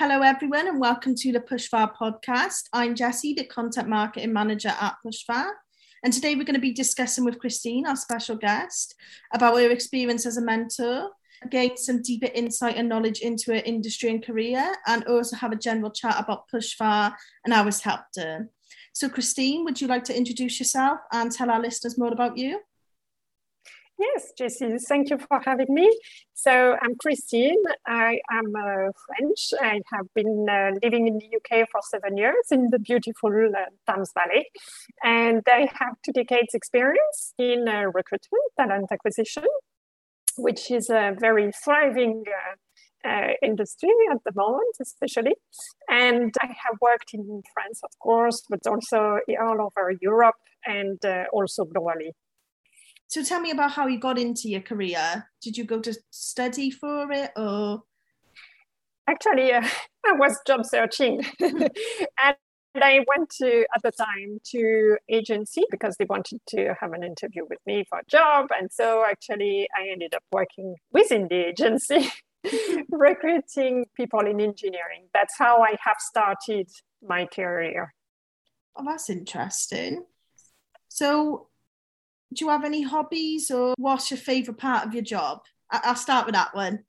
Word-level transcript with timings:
Hello, 0.00 0.22
everyone, 0.22 0.66
and 0.66 0.80
welcome 0.80 1.14
to 1.14 1.30
the 1.30 1.38
Pushfar 1.38 1.92
podcast. 1.94 2.64
I'm 2.72 2.96
Jessie, 2.96 3.34
the 3.34 3.44
content 3.44 3.88
marketing 3.88 4.32
manager 4.32 4.74
at 4.80 4.96
Pushfar. 5.04 5.50
And 6.02 6.12
today 6.12 6.34
we're 6.34 6.44
going 6.44 6.54
to 6.54 6.60
be 6.60 6.72
discussing 6.72 7.24
with 7.24 7.38
Christine, 7.38 7.86
our 7.86 7.94
special 7.94 8.34
guest, 8.34 8.96
about 9.32 9.56
her 9.58 9.70
experience 9.70 10.26
as 10.26 10.36
a 10.36 10.42
mentor, 10.42 11.10
gain 11.50 11.76
some 11.76 12.02
deeper 12.02 12.30
insight 12.34 12.76
and 12.76 12.88
knowledge 12.88 13.20
into 13.20 13.52
her 13.52 13.62
industry 13.64 14.10
and 14.10 14.24
career, 14.24 14.74
and 14.88 15.04
also 15.04 15.36
have 15.36 15.52
a 15.52 15.56
general 15.56 15.90
chat 15.92 16.16
about 16.18 16.48
Pushfar 16.48 17.14
and 17.44 17.54
how 17.54 17.66
it's 17.68 17.82
helped 17.82 18.16
her. 18.16 18.48
So, 18.92 19.08
Christine, 19.08 19.64
would 19.64 19.80
you 19.80 19.86
like 19.86 20.04
to 20.04 20.16
introduce 20.16 20.58
yourself 20.58 20.98
and 21.12 21.30
tell 21.30 21.50
our 21.50 21.60
listeners 21.60 21.96
more 21.96 22.12
about 22.12 22.36
you? 22.36 22.60
Yes, 23.98 24.32
Jessie, 24.38 24.78
thank 24.78 25.10
you 25.10 25.18
for 25.18 25.40
having 25.44 25.66
me. 25.74 25.90
So 26.32 26.76
I'm 26.80 26.94
Christine. 26.94 27.60
I 27.84 28.20
am 28.30 28.54
uh, 28.54 28.92
French. 29.06 29.52
I 29.60 29.80
have 29.92 30.06
been 30.14 30.46
uh, 30.48 30.70
living 30.84 31.08
in 31.08 31.18
the 31.18 31.26
UK 31.36 31.66
for 31.68 31.80
seven 31.82 32.16
years 32.16 32.46
in 32.52 32.68
the 32.70 32.78
beautiful 32.78 33.32
uh, 33.32 33.92
Thames 33.92 34.12
Valley. 34.14 34.46
And 35.02 35.42
I 35.48 35.68
have 35.74 35.96
two 36.04 36.12
decades 36.12 36.54
experience 36.54 37.34
in 37.38 37.66
uh, 37.66 37.86
recruitment, 37.92 38.44
talent 38.56 38.86
acquisition, 38.92 39.46
which 40.36 40.70
is 40.70 40.90
a 40.90 41.16
very 41.18 41.50
thriving 41.64 42.22
uh, 43.04 43.08
uh, 43.08 43.32
industry 43.42 43.90
at 44.12 44.18
the 44.24 44.32
moment, 44.36 44.76
especially. 44.80 45.34
And 45.90 46.32
I 46.40 46.46
have 46.46 46.76
worked 46.80 47.14
in 47.14 47.42
France, 47.52 47.80
of 47.82 47.90
course, 47.98 48.44
but 48.48 48.64
also 48.64 49.18
all 49.42 49.60
over 49.60 49.92
Europe 50.00 50.36
and 50.64 51.00
also 51.32 51.64
globally. 51.64 52.12
So 53.08 53.24
tell 53.24 53.40
me 53.40 53.50
about 53.50 53.72
how 53.72 53.86
you 53.86 53.98
got 53.98 54.18
into 54.18 54.50
your 54.50 54.60
career. 54.60 55.30
Did 55.42 55.56
you 55.56 55.64
go 55.64 55.80
to 55.80 55.94
study 56.10 56.70
for 56.70 57.10
it 57.10 57.30
or? 57.36 57.82
Actually, 59.08 59.52
uh, 59.52 59.66
I 60.06 60.12
was 60.12 60.38
job 60.46 60.66
searching. 60.66 61.24
and 61.40 62.36
I 62.74 63.04
went 63.08 63.30
to, 63.40 63.66
at 63.74 63.82
the 63.82 63.92
time, 63.92 64.38
to 64.50 64.98
agency 65.08 65.64
because 65.70 65.96
they 65.96 66.04
wanted 66.04 66.40
to 66.48 66.74
have 66.80 66.92
an 66.92 67.02
interview 67.02 67.44
with 67.48 67.58
me 67.66 67.84
for 67.88 68.00
a 68.00 68.10
job. 68.10 68.48
And 68.50 68.70
so 68.70 69.04
actually, 69.08 69.68
I 69.74 69.88
ended 69.90 70.14
up 70.14 70.22
working 70.30 70.76
within 70.92 71.28
the 71.28 71.48
agency, 71.48 72.10
recruiting 72.90 73.86
people 73.96 74.20
in 74.20 74.38
engineering. 74.38 75.08
That's 75.14 75.34
how 75.38 75.62
I 75.62 75.76
have 75.80 75.96
started 75.98 76.68
my 77.02 77.24
career. 77.24 77.94
Oh, 78.76 78.84
that's 78.84 79.08
interesting. 79.08 80.04
So 80.88 81.47
do 82.32 82.44
you 82.44 82.50
have 82.50 82.64
any 82.64 82.82
hobbies 82.82 83.50
or 83.50 83.74
what's 83.78 84.10
your 84.10 84.18
favourite 84.18 84.58
part 84.58 84.86
of 84.86 84.94
your 84.94 85.02
job? 85.02 85.40
I'll 85.70 85.96
start 85.96 86.26
with 86.26 86.34
that 86.34 86.54
one. 86.54 86.84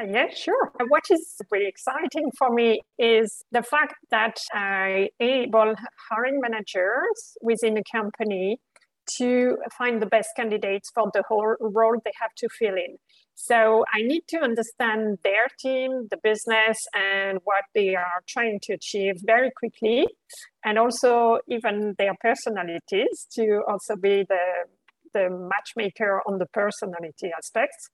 Uh, 0.00 0.04
yeah, 0.04 0.28
sure. 0.32 0.72
What 0.88 1.04
is 1.10 1.40
really 1.50 1.66
exciting 1.66 2.30
for 2.38 2.52
me 2.52 2.80
is 2.98 3.42
the 3.50 3.62
fact 3.62 3.94
that 4.10 4.38
I 4.52 5.08
able 5.18 5.74
hiring 6.08 6.40
managers 6.40 7.36
within 7.42 7.76
a 7.76 7.82
company 7.90 8.60
to 9.16 9.56
find 9.76 10.00
the 10.00 10.06
best 10.06 10.30
candidates 10.36 10.90
for 10.94 11.10
the 11.12 11.22
whole 11.28 11.56
role 11.60 11.96
they 12.04 12.12
have 12.20 12.34
to 12.36 12.48
fill 12.58 12.74
in. 12.74 12.96
So 13.40 13.84
I 13.94 14.02
need 14.02 14.24
to 14.30 14.38
understand 14.38 15.18
their 15.22 15.46
team, 15.60 16.08
the 16.10 16.18
business, 16.24 16.76
and 16.92 17.38
what 17.44 17.62
they 17.72 17.94
are 17.94 18.20
trying 18.26 18.58
to 18.64 18.72
achieve 18.72 19.14
very 19.24 19.52
quickly, 19.56 20.06
and 20.64 20.76
also 20.76 21.38
even 21.48 21.94
their 21.98 22.14
personalities 22.20 23.28
to 23.36 23.62
also 23.68 23.94
be 23.94 24.24
the 24.28 24.44
the 25.14 25.30
matchmaker 25.30 26.20
on 26.26 26.38
the 26.38 26.46
personality 26.46 27.30
aspects. 27.36 27.88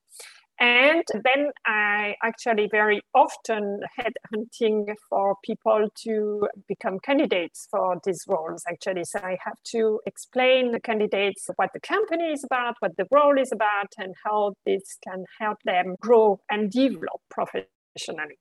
And 0.60 1.02
then 1.24 1.50
I 1.66 2.14
actually 2.22 2.68
very 2.70 3.02
often 3.14 3.80
head 3.96 4.12
hunting 4.32 4.94
for 5.08 5.36
people 5.44 5.88
to 6.04 6.48
become 6.68 7.00
candidates 7.00 7.66
for 7.70 8.00
these 8.04 8.24
roles, 8.28 8.62
actually. 8.68 9.04
So 9.04 9.18
I 9.18 9.36
have 9.44 9.58
to 9.72 10.00
explain 10.06 10.72
the 10.72 10.80
candidates 10.80 11.48
what 11.56 11.70
the 11.74 11.80
company 11.80 12.32
is 12.32 12.44
about, 12.44 12.76
what 12.80 12.96
the 12.96 13.06
role 13.10 13.38
is 13.38 13.52
about, 13.52 13.92
and 13.98 14.14
how 14.24 14.54
this 14.64 14.96
can 15.02 15.24
help 15.40 15.58
them 15.64 15.96
grow 16.00 16.40
and 16.50 16.70
develop 16.70 17.20
professionally. 17.30 18.38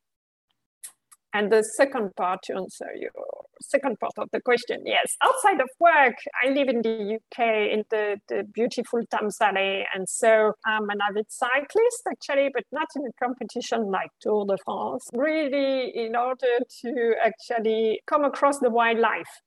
And 1.34 1.52
the 1.52 1.64
second 1.64 2.16
part 2.16 2.44
to 2.44 2.56
answer 2.56 2.88
your 2.96 3.12
second 3.60 4.00
part 4.00 4.14
of 4.18 4.30
the 4.32 4.40
question, 4.42 4.84
yes, 4.86 5.16
outside 5.24 5.60
of 5.62 5.70
work, 5.80 6.16
I 6.44 6.50
live 6.50 6.70
in 6.70 6.82
the 6.84 7.16
UK 7.16 7.72
in 7.72 7.84
the, 7.90 8.18
the 8.30 8.44
beautiful 8.54 9.02
Thames 9.10 9.38
Valley. 9.40 9.86
And 9.96 10.08
so 10.08 10.54
I'm 10.66 10.90
an 10.90 11.00
avid 11.02 11.26
cyclist 11.30 12.04
actually, 12.08 12.50
but 12.54 12.64
not 12.72 12.88
in 12.96 13.04
a 13.08 13.26
competition 13.26 13.90
like 13.90 14.12
Tour 14.22 14.46
de 14.46 14.58
France, 14.64 15.10
really 15.14 15.90
in 15.96 16.16
order 16.16 16.60
to 16.82 17.16
actually 17.24 18.02
come 18.06 18.24
across 18.24 18.60
the 18.60 18.70
wildlife 18.70 19.42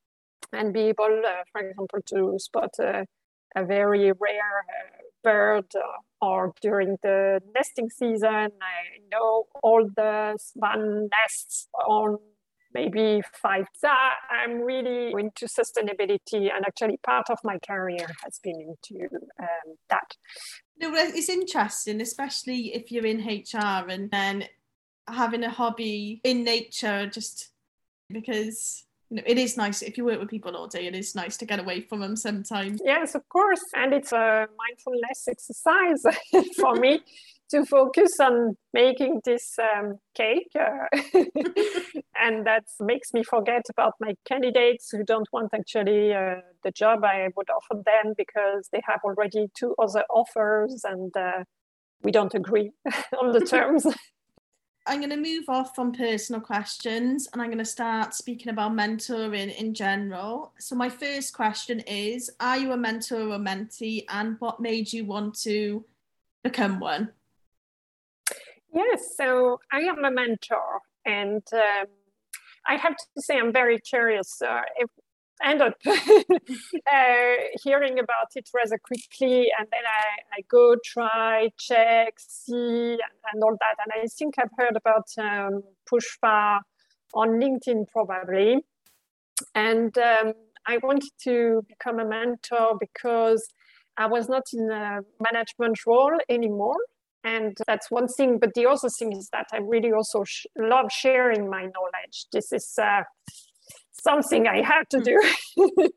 and 0.53 0.73
be 0.73 0.89
able, 0.89 1.23
uh, 1.25 1.43
for 1.53 1.61
example, 1.61 2.01
to 2.07 2.39
spot 2.39 2.71
a, 2.81 3.07
a 3.55 3.65
very 3.65 4.13
rare 4.13 4.65
uh, 4.69 5.06
bird 5.27 5.67
uh, 5.75 6.25
or 6.25 6.55
during 6.63 6.97
the 7.03 7.41
nesting 7.55 7.91
season. 7.91 8.49
I 8.63 8.79
know 9.13 9.47
all 9.63 9.85
the 9.97 10.39
swan 10.39 11.09
nests 11.11 11.69
on 11.87 12.19
maybe 12.73 13.23
five. 13.43 13.67
So 13.75 13.89
I'm 13.89 14.61
really 14.61 15.13
into 15.13 15.47
sustainability, 15.47 16.51
and 16.55 16.65
actually, 16.67 16.99
part 17.05 17.29
of 17.31 17.39
my 17.43 17.59
career 17.59 18.07
has 18.25 18.39
been 18.43 18.61
into 18.61 19.09
um, 19.41 19.69
that. 19.91 20.09
No, 20.79 20.95
it's 20.95 21.29
interesting, 21.29 22.01
especially 22.01 22.75
if 22.75 22.93
you're 22.93 23.07
in 23.07 23.21
HR 23.27 23.89
and 23.89 24.11
then 24.11 24.45
having 25.09 25.45
a 25.45 25.51
hobby 25.51 26.21
in 26.23 26.45
nature, 26.45 27.07
just 27.07 27.51
because 28.11 28.86
you 29.11 29.17
know, 29.17 29.23
it 29.27 29.39
is 29.39 29.57
nice 29.57 29.83
if 29.83 29.97
you 29.97 30.05
work 30.05 30.19
with 30.19 30.29
people 30.29 30.57
all 30.57 30.67
day. 30.67 30.87
It 30.87 30.95
is 30.95 31.15
nice 31.15 31.37
to 31.39 31.47
get 31.47 31.61
away 31.61 31.81
from 31.81 32.01
them 32.01 32.17
sometimes. 32.17 32.81
Yes, 32.85 33.15
of 33.15 33.29
course, 33.29 33.63
and 33.75 33.93
it's 33.93 34.13
a 34.13 34.49
mindfulness 34.59 35.29
exercise 35.29 36.03
for 36.57 36.75
me 36.75 37.01
to 37.51 37.65
focus 37.65 38.19
on 38.21 38.57
making 38.73 39.21
this 39.25 39.57
um, 39.59 39.99
cake, 40.17 40.51
uh, 40.59 40.87
and 42.21 42.45
that 42.47 42.65
makes 42.81 43.13
me 43.13 43.23
forget 43.23 43.63
about 43.71 43.95
my 44.01 44.15
candidates 44.27 44.89
who 44.91 45.05
don't 45.05 45.29
want 45.33 45.51
actually 45.55 46.13
uh, 46.13 46.37
the 46.65 46.73
job 46.73 47.05
I 47.05 47.29
would 47.37 47.49
offer 47.51 47.83
them 47.85 48.15
because 48.17 48.69
they 48.73 48.83
have 48.89 49.01
already 49.05 49.47
two 49.57 49.77
other 49.79 50.05
offers 50.11 50.83
and 50.85 51.17
uh, 51.17 51.45
we 52.03 52.11
don't 52.11 52.35
agree 52.35 52.73
on 53.23 53.33
the 53.33 53.41
terms. 53.41 53.87
I'm 54.89 55.01
going 55.01 55.11
to 55.11 55.17
move 55.17 55.49
off 55.49 55.75
from 55.75 55.93
personal 55.93 56.41
questions 56.41 57.29
and 57.33 57.43
I'm 57.43 57.49
going 57.49 57.59
to 57.59 57.65
start 57.65 58.15
speaking 58.15 58.51
about 58.51 58.73
mentoring 58.73 59.55
in 59.57 59.75
general. 59.75 60.53
So, 60.59 60.77
my 60.77 60.89
first 60.89 61.35
question 61.35 61.81
is 61.81 62.31
Are 62.39 62.57
you 62.57 62.73
a 62.73 62.77
mentor 62.77 63.21
or 63.23 63.39
mentee, 63.39 64.05
and 64.09 64.37
what 64.39 64.61
made 64.61 64.93
you 64.93 65.05
want 65.05 65.35
to 65.41 65.85
become 66.45 66.79
one? 66.79 67.11
Yes, 68.73 69.17
so 69.17 69.59
I 69.73 69.81
am 69.81 70.05
a 70.05 70.11
mentor, 70.11 70.81
and 71.05 71.43
um, 71.53 71.87
I 72.69 72.77
have 72.77 72.97
to 72.97 73.23
say 73.23 73.39
I'm 73.39 73.53
very 73.53 73.81
curious. 73.81 74.41
Uh, 74.41 74.61
end 75.45 75.63
up 75.63 75.75
uh, 75.87 77.35
hearing 77.63 77.99
about 77.99 78.29
it 78.35 78.49
rather 78.55 78.79
quickly 78.79 79.51
and 79.59 79.69
then 79.71 79.81
I, 79.87 80.39
I 80.39 80.43
go 80.51 80.77
try 80.85 81.51
check 81.59 82.15
see 82.19 82.93
and, 82.93 83.01
and, 83.33 83.43
all 83.43 83.57
that. 83.61 83.77
And 83.85 84.03
i 84.03 84.07
think 84.07 84.35
i've 84.39 84.51
heard 84.57 84.77
about 84.77 85.07
um, 85.19 85.63
pushfar 85.91 86.61
on 87.15 87.29
linkedin 87.41 87.87
probably. 87.89 88.65
And 89.55 89.97
um, 89.99 90.33
i 90.67 90.79
wanted 90.83 91.11
to 91.25 91.63
become 91.69 92.01
a 92.01 92.05
mentor 92.05 92.77
because 92.79 93.47
i 93.97 94.07
was 94.07 94.29
not 94.29 94.45
in 94.53 94.71
a 94.71 95.01
management 95.21 95.79
role 95.87 96.19
anymore. 96.29 96.77
And 97.25 97.59
that's 97.67 97.91
one 97.91 98.09
thing 98.09 98.39
but 98.39 98.55
the 98.55 98.67
other 98.67 98.89
thing 98.89 99.13
is 99.13 99.29
that 99.33 99.49
i 99.53 99.59
really 99.59 99.93
also 99.93 100.25
sh- 100.25 100.47
love 100.57 100.91
sharing 100.91 101.51
my 101.51 101.63
knowledge. 101.63 102.27
This 102.33 102.53
is 102.53 102.73
uh, 102.81 103.03
something 104.03 104.47
I 104.47 104.63
have 104.63 104.89
to 104.91 105.01
do. 105.01 105.21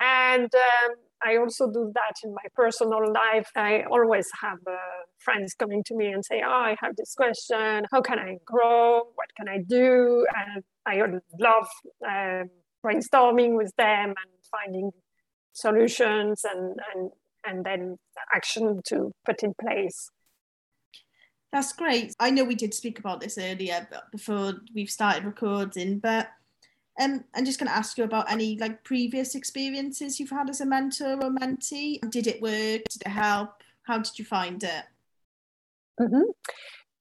and 0.00 0.50
um, 0.54 0.90
I 1.22 1.36
also 1.36 1.70
do 1.70 1.92
that 1.94 2.14
in 2.24 2.34
my 2.34 2.44
personal 2.54 3.12
life. 3.12 3.50
I 3.54 3.84
always 3.90 4.28
have 4.40 4.58
uh, 4.66 4.76
friends 5.18 5.54
coming 5.54 5.84
to 5.84 5.94
me 5.94 6.06
and 6.06 6.24
say, 6.24 6.42
Oh, 6.44 6.50
I 6.50 6.76
have 6.80 6.96
this 6.96 7.14
question. 7.14 7.86
How 7.90 8.00
can 8.00 8.18
I 8.18 8.38
grow? 8.44 9.02
What 9.14 9.28
can 9.36 9.48
I 9.48 9.58
do? 9.58 10.26
And 10.34 10.64
I 10.86 11.02
love 11.38 11.68
um, 12.08 12.50
brainstorming 12.84 13.56
with 13.56 13.72
them 13.76 14.08
and 14.08 14.30
finding 14.50 14.90
solutions 15.52 16.44
and, 16.44 16.78
and, 16.94 17.10
and 17.46 17.64
then 17.64 17.96
action 18.34 18.80
to 18.88 19.12
put 19.26 19.42
in 19.42 19.52
place. 19.60 20.10
That's 21.52 21.72
great. 21.72 22.14
I 22.20 22.30
know 22.30 22.44
we 22.44 22.54
did 22.54 22.72
speak 22.72 23.00
about 23.00 23.20
this 23.20 23.36
earlier 23.36 23.86
before 24.12 24.54
we've 24.74 24.88
started 24.88 25.24
recording, 25.24 25.98
but 25.98 26.28
um, 27.00 27.24
I'm 27.34 27.44
just 27.44 27.58
going 27.58 27.68
to 27.68 27.76
ask 27.76 27.98
you 27.98 28.04
about 28.04 28.30
any 28.30 28.56
like 28.58 28.84
previous 28.84 29.34
experiences 29.34 30.20
you've 30.20 30.30
had 30.30 30.50
as 30.50 30.60
a 30.60 30.66
mentor 30.66 31.14
or 31.14 31.30
mentee. 31.30 31.98
Did 32.10 32.26
it 32.26 32.40
work? 32.40 32.82
Did 32.88 33.02
it 33.06 33.08
help? 33.08 33.60
how 33.90 33.98
did 33.98 34.18
you 34.18 34.24
find 34.24 34.62
it? 34.62 34.84
Mm-hmm. 36.00 36.30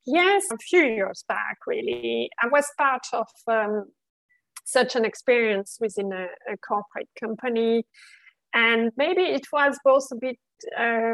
Yes, 0.06 0.44
a 0.52 0.58
few 0.58 0.84
years 0.84 1.24
back, 1.28 1.58
really. 1.68 2.30
I 2.42 2.48
was 2.48 2.66
part 2.78 3.06
of 3.14 3.28
um, 3.48 3.86
such 4.66 4.96
an 4.96 5.06
experience 5.06 5.78
within 5.80 6.12
a, 6.12 6.26
a, 6.52 6.58
corporate 6.58 7.10
company. 7.20 7.86
And 8.54 8.92
maybe 8.98 9.22
it 9.22 9.46
was 9.54 9.78
both 9.86 10.08
a 10.12 10.16
bit, 10.16 10.40
uh, 10.78 11.14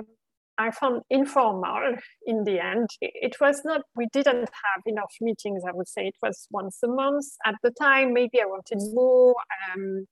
I 0.58 0.72
found 0.72 1.02
informal 1.10 1.96
in 2.26 2.44
the 2.44 2.60
end. 2.60 2.90
It 3.02 3.38
was 3.42 3.62
not, 3.66 3.82
we 3.96 4.08
didn't 4.14 4.50
have 4.50 4.84
enough 4.86 5.14
meetings, 5.22 5.64
I 5.68 5.72
would 5.74 5.88
say. 5.88 6.08
It 6.08 6.16
was 6.22 6.48
once 6.52 6.80
a 6.84 6.88
month. 6.88 7.26
At 7.46 7.56
the 7.64 7.72
time, 7.72 8.14
maybe 8.14 8.42
I 8.42 8.46
wanted 8.46 8.80
more. 8.94 9.36
Um, 9.74 10.06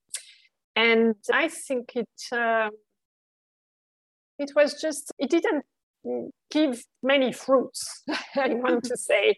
and 0.76 1.16
I 1.32 1.48
think 1.48 1.92
it, 1.96 2.10
uh, 2.32 2.70
it 4.38 4.52
was 4.56 4.82
just, 4.82 5.12
it 5.18 5.30
didn't 5.30 5.66
give 6.52 6.84
many 7.02 7.32
fruits, 7.32 8.04
I 8.36 8.50
want 8.50 8.84
to 8.86 8.98
say. 9.10 9.36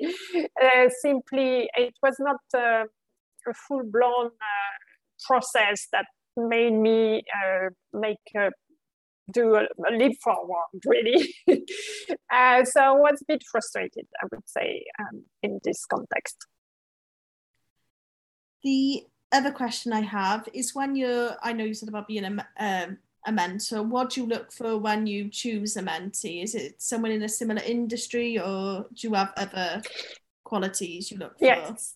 Uh, 0.62 0.90
simply, 1.02 1.70
it 1.76 1.94
was 2.02 2.16
not 2.20 2.38
uh, 2.56 2.86
a 3.48 3.54
full 3.68 3.84
blown 3.84 4.28
uh, 4.28 5.28
process 5.28 5.88
that 5.92 6.06
made 6.38 6.74
me 6.74 7.24
uh, 7.34 7.70
make 7.94 8.18
do 9.32 9.56
a, 9.56 9.64
a, 9.64 9.92
leap 9.96 10.20
forward, 10.22 10.66
really. 10.86 11.34
Uh, 12.32 12.66
so 12.66 12.82
I 12.82 12.92
was 12.92 13.22
a 13.22 13.26
bit 13.26 13.44
frustrated, 13.50 14.06
I 14.22 14.26
would 14.30 14.48
say, 14.48 14.84
um, 15.00 15.24
in 15.42 15.60
this 15.64 15.86
context. 15.86 16.48
The 18.64 19.06
other 19.32 19.52
question 19.52 19.94
I 19.94 20.02
have 20.02 20.50
is 20.54 20.76
when 20.76 20.96
you're, 20.96 21.36
I 21.42 21.54
know 21.54 21.64
you 21.64 21.74
said 21.74 21.88
about 21.88 22.08
being 22.08 22.26
a, 22.26 22.48
um, 22.60 22.98
a 23.26 23.32
mentor, 23.32 23.84
what 23.84 24.12
do 24.12 24.22
you 24.22 24.28
look 24.28 24.52
for 24.52 24.78
when 24.78 25.08
you 25.08 25.30
choose 25.30 25.78
a 25.78 25.82
mentee? 25.82 26.44
Is 26.44 26.56
it 26.56 26.82
someone 26.82 27.12
in 27.12 27.24
a 27.24 27.30
similar 27.30 27.62
industry 27.62 28.38
or 28.40 28.88
do 28.94 29.08
you 29.08 29.14
have 29.14 29.32
other 29.38 29.82
qualities 30.44 31.12
you 31.12 31.18
look 31.18 31.38
for? 31.40 31.46
Yes. 31.46 31.96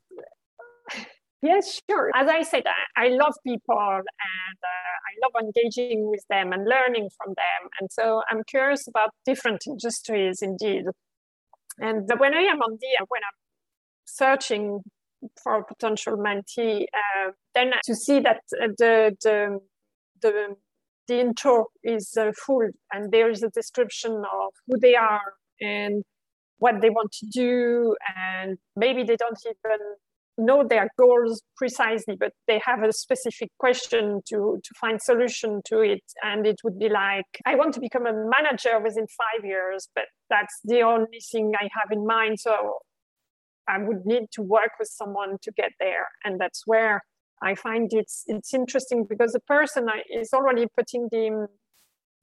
Yes, 1.42 1.80
sure. 1.90 2.12
As 2.16 2.28
I 2.28 2.42
said, 2.42 2.64
I, 2.98 3.06
I 3.06 3.08
love 3.10 3.34
people 3.48 3.78
and 3.80 4.58
uh, 4.64 4.96
I 5.08 5.14
love 5.24 5.42
engaging 5.42 6.10
with 6.10 6.24
them 6.30 6.52
and 6.52 6.66
learning 6.68 7.10
from 7.18 7.34
them. 7.34 7.70
And 7.80 7.90
so 7.92 8.22
I'm 8.30 8.44
curious 8.44 8.88
about 8.88 9.12
different 9.26 9.62
industries 9.66 10.42
indeed. 10.42 10.86
And 11.80 12.10
when 12.18 12.34
I 12.34 12.42
am 12.42 12.62
on 12.62 12.78
the, 12.82 13.06
when 13.08 13.22
I'm 13.24 13.40
searching 14.06 14.82
for 15.44 15.58
a 15.60 15.66
potential 15.66 16.18
mentee, 16.18 16.84
uh, 16.84 17.32
then 17.56 17.72
to 17.86 17.96
see 17.96 18.20
that 18.22 18.42
uh, 18.62 18.68
the, 18.78 19.16
the, 19.24 19.60
the 20.22 20.56
the 21.08 21.20
intro 21.20 21.66
is 21.84 22.16
uh, 22.20 22.32
full 22.46 22.70
and 22.94 23.12
there 23.12 23.30
is 23.32 23.42
a 23.44 23.50
description 23.50 24.12
of 24.12 24.54
who 24.68 24.78
they 24.80 24.96
are 24.96 25.34
and 25.60 26.04
what 26.60 26.82
they 26.82 26.90
want 26.90 27.12
to 27.12 27.26
do 27.28 27.96
and 28.16 28.58
maybe 28.76 29.04
they 29.04 29.16
don't 29.18 29.40
even 29.46 29.80
know 30.40 30.64
their 30.68 30.90
goals 30.98 31.42
precisely 31.58 32.16
but 32.20 32.32
they 32.48 32.60
have 32.66 32.82
a 32.84 32.92
specific 32.92 33.50
question 33.60 34.22
to 34.30 34.60
to 34.64 34.72
find 34.80 35.02
solution 35.02 35.62
to 35.66 35.82
it. 35.82 36.04
And 36.24 36.48
it 36.48 36.58
would 36.64 36.80
be 36.80 36.90
like 36.90 37.26
i 37.46 37.56
want 37.56 37.74
to 37.76 37.80
become 37.80 38.06
a 38.06 38.14
manager 38.14 38.80
within 38.80 39.08
5 39.40 39.46
years 39.46 39.90
but 39.96 40.06
that's 40.30 40.60
the 40.64 40.82
only 40.82 41.22
thing 41.32 41.54
i 41.60 41.70
have 41.78 41.92
in 41.92 42.06
mind. 42.06 42.40
So 42.40 42.80
i 43.68 43.78
would 43.78 44.06
need 44.06 44.26
to 44.34 44.42
work 44.42 44.72
with 44.80 44.90
someone 44.90 45.38
to 45.44 45.52
get 45.52 45.72
there. 45.80 46.08
And 46.24 46.40
that's 46.40 46.64
where 46.66 47.04
I 47.42 47.56
find 47.56 47.90
it's 47.94 48.24
it's 48.28 48.54
interesting 48.54 49.06
because 49.10 49.32
the 49.32 49.40
person 49.42 49.88
is 50.10 50.34
already 50.34 50.68
putting 50.78 51.08
the 51.12 51.48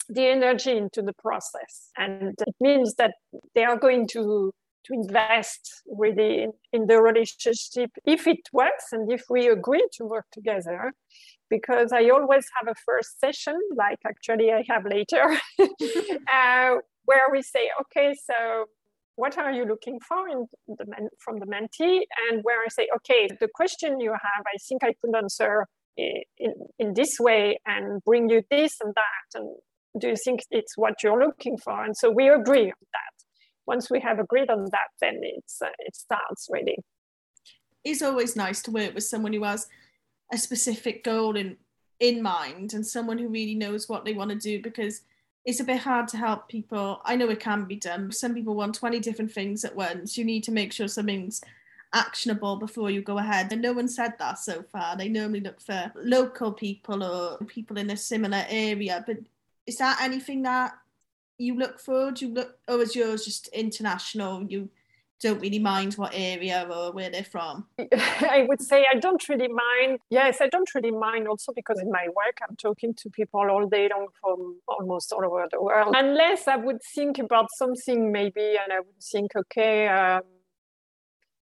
the 0.09 0.27
energy 0.27 0.77
into 0.77 1.03
the 1.03 1.15
process, 1.15 1.91
and 1.97 2.35
it 2.47 2.55
means 2.61 2.95
that 2.95 3.15
they 3.55 3.65
are 3.65 3.77
going 3.77 4.07
to 4.09 4.53
to 4.87 4.95
invest 4.95 5.83
really 5.87 6.43
in, 6.43 6.53
in 6.73 6.87
the 6.87 7.01
relationship 7.01 7.91
if 8.05 8.27
it 8.27 8.49
works 8.53 8.87
and 8.93 9.11
if 9.11 9.25
we 9.29 9.49
agree 9.49 9.87
to 9.95 10.05
work 10.05 10.27
together. 10.33 10.93
Because 11.49 11.93
I 11.93 12.09
always 12.09 12.47
have 12.57 12.67
a 12.69 12.75
first 12.85 13.21
session, 13.21 13.57
like 13.77 13.99
actually 14.05 14.53
I 14.53 14.65
have 14.69 14.85
later, 14.85 15.39
uh, 15.61 16.75
where 17.05 17.27
we 17.31 17.43
say, 17.43 17.71
okay, 17.83 18.15
so 18.15 18.65
what 19.15 19.39
are 19.39 19.53
you 19.53 19.65
looking 19.65 20.01
for 20.01 20.29
in 20.29 20.47
the 20.67 20.87
men, 20.87 21.09
from 21.19 21.39
the 21.39 21.47
mentee? 21.47 22.01
And 22.29 22.43
where 22.43 22.61
i 22.63 22.69
say 22.69 22.89
okay 22.97 23.29
the 23.41 23.49
question 23.55 23.99
you 23.99 24.11
have 24.11 24.45
i 24.47 24.59
think 24.69 24.85
i 24.85 24.93
could 25.01 25.17
answer 25.17 25.67
in, 25.97 26.55
in 26.79 26.95
this 26.95 27.19
way 27.19 27.59
and 27.67 28.03
bring 28.05 28.29
you 28.29 28.43
this 28.51 28.77
and 28.83 28.95
that. 28.95 29.39
And 29.41 29.57
do 29.99 30.09
you 30.09 30.17
think 30.17 30.41
it's 30.51 30.77
what 30.77 31.03
you're 31.03 31.21
looking 31.21 31.57
for? 31.59 31.85
And 31.85 31.97
so 31.97 32.11
we 32.11 32.29
agree 32.29 32.67
on 32.67 32.87
that 32.93 33.06
once 33.67 33.91
we 33.91 34.01
have 34.01 34.19
agreed 34.19 34.51
on 34.51 34.65
that 34.67 34.89
then 35.01 35.21
it's 35.23 35.61
uh, 35.63 35.69
it 35.81 35.95
starts 35.95 36.49
really 36.51 36.79
it's 37.85 38.03
always 38.03 38.35
nice 38.35 38.63
to 38.63 38.71
work 38.71 38.95
with 38.95 39.05
someone 39.05 39.33
who 39.33 39.45
has 39.45 39.69
a 40.33 40.39
specific 40.39 41.05
goal 41.05 41.37
in 41.37 41.57
in 42.01 42.23
mind 42.23 42.75
and 42.75 42.87
someone 42.87 43.19
who 43.19 43.29
really 43.29 43.55
knows 43.55 43.89
what 43.89 44.05
they 44.05 44.13
want 44.13 44.31
to 44.31 44.37
do 44.37 44.61
because 44.61 45.03
it's 45.45 45.61
a 45.61 45.65
bit 45.65 45.79
hard 45.79 46.09
to 46.09 46.17
help 46.17 46.49
people. 46.49 47.01
I 47.05 47.17
know 47.17 47.31
it 47.31 47.41
can 47.41 47.65
be 47.65 47.77
done. 47.77 48.11
Some 48.11 48.35
people 48.35 48.55
want 48.55 48.75
20 48.75 48.99
different 48.99 49.33
things 49.33 49.65
at 49.65 49.77
once. 49.77 50.19
You 50.19 50.25
need 50.25 50.43
to 50.45 50.53
make 50.53 50.73
sure 50.73 50.89
something's 50.89 51.41
actionable 51.95 52.57
before 52.57 52.91
you 52.91 53.01
go 53.01 53.19
ahead. 53.19 53.53
And 53.53 53.63
no 53.63 53.73
one 53.73 53.89
said 53.89 54.15
that 54.19 54.41
so 54.41 54.65
far. 54.65 54.97
They 54.97 55.09
normally 55.09 55.41
look 55.41 55.61
for 55.61 55.93
local 55.95 56.53
people 56.53 57.05
or 57.05 57.39
people 57.47 57.79
in 57.79 57.91
a 57.91 57.97
similar 57.97 58.45
area. 58.49 59.05
But 59.07 59.19
is 59.67 59.79
that 59.79 60.01
anything 60.03 60.43
that 60.43 60.75
you 61.39 61.59
look 61.59 61.79
for? 61.79 62.11
Do 62.13 62.27
you 62.27 62.35
look, 62.35 62.59
or 62.69 62.81
is 62.83 62.97
yours 62.97 63.25
just 63.25 63.49
international? 63.49 64.45
You 64.45 64.71
don't 65.21 65.41
really 65.41 65.59
mind 65.59 65.95
what 65.95 66.13
area 66.15 66.67
or 66.71 66.93
where 66.93 67.11
they're 67.11 67.25
from? 67.25 67.67
I 67.79 68.45
would 68.49 68.61
say 68.61 68.85
I 68.91 68.99
don't 68.99 69.27
really 69.29 69.49
mind. 69.49 70.01
Yes, 70.11 70.41
I 70.41 70.49
don't 70.49 70.73
really 70.75 70.91
mind 70.91 71.27
also 71.27 71.53
because 71.55 71.81
in 71.81 71.91
my 71.91 72.07
work 72.09 72.39
I'm 72.47 72.57
talking 72.57 72.95
to 72.95 73.11
people 73.11 73.41
all 73.51 73.67
day 73.67 73.89
long 73.91 74.09
from 74.21 74.61
almost 74.69 75.13
all 75.13 75.25
over 75.25 75.47
the 75.51 75.63
world. 75.63 75.95
Unless 75.97 76.49
I 76.49 76.57
would 76.57 76.83
think 76.95 77.19
about 77.19 77.47
something 77.57 78.13
maybe 78.13 78.57
and 78.63 78.73
I 78.73 78.81
would 78.81 79.03
think, 79.03 79.35
okay, 79.37 79.89
um, 79.89 80.23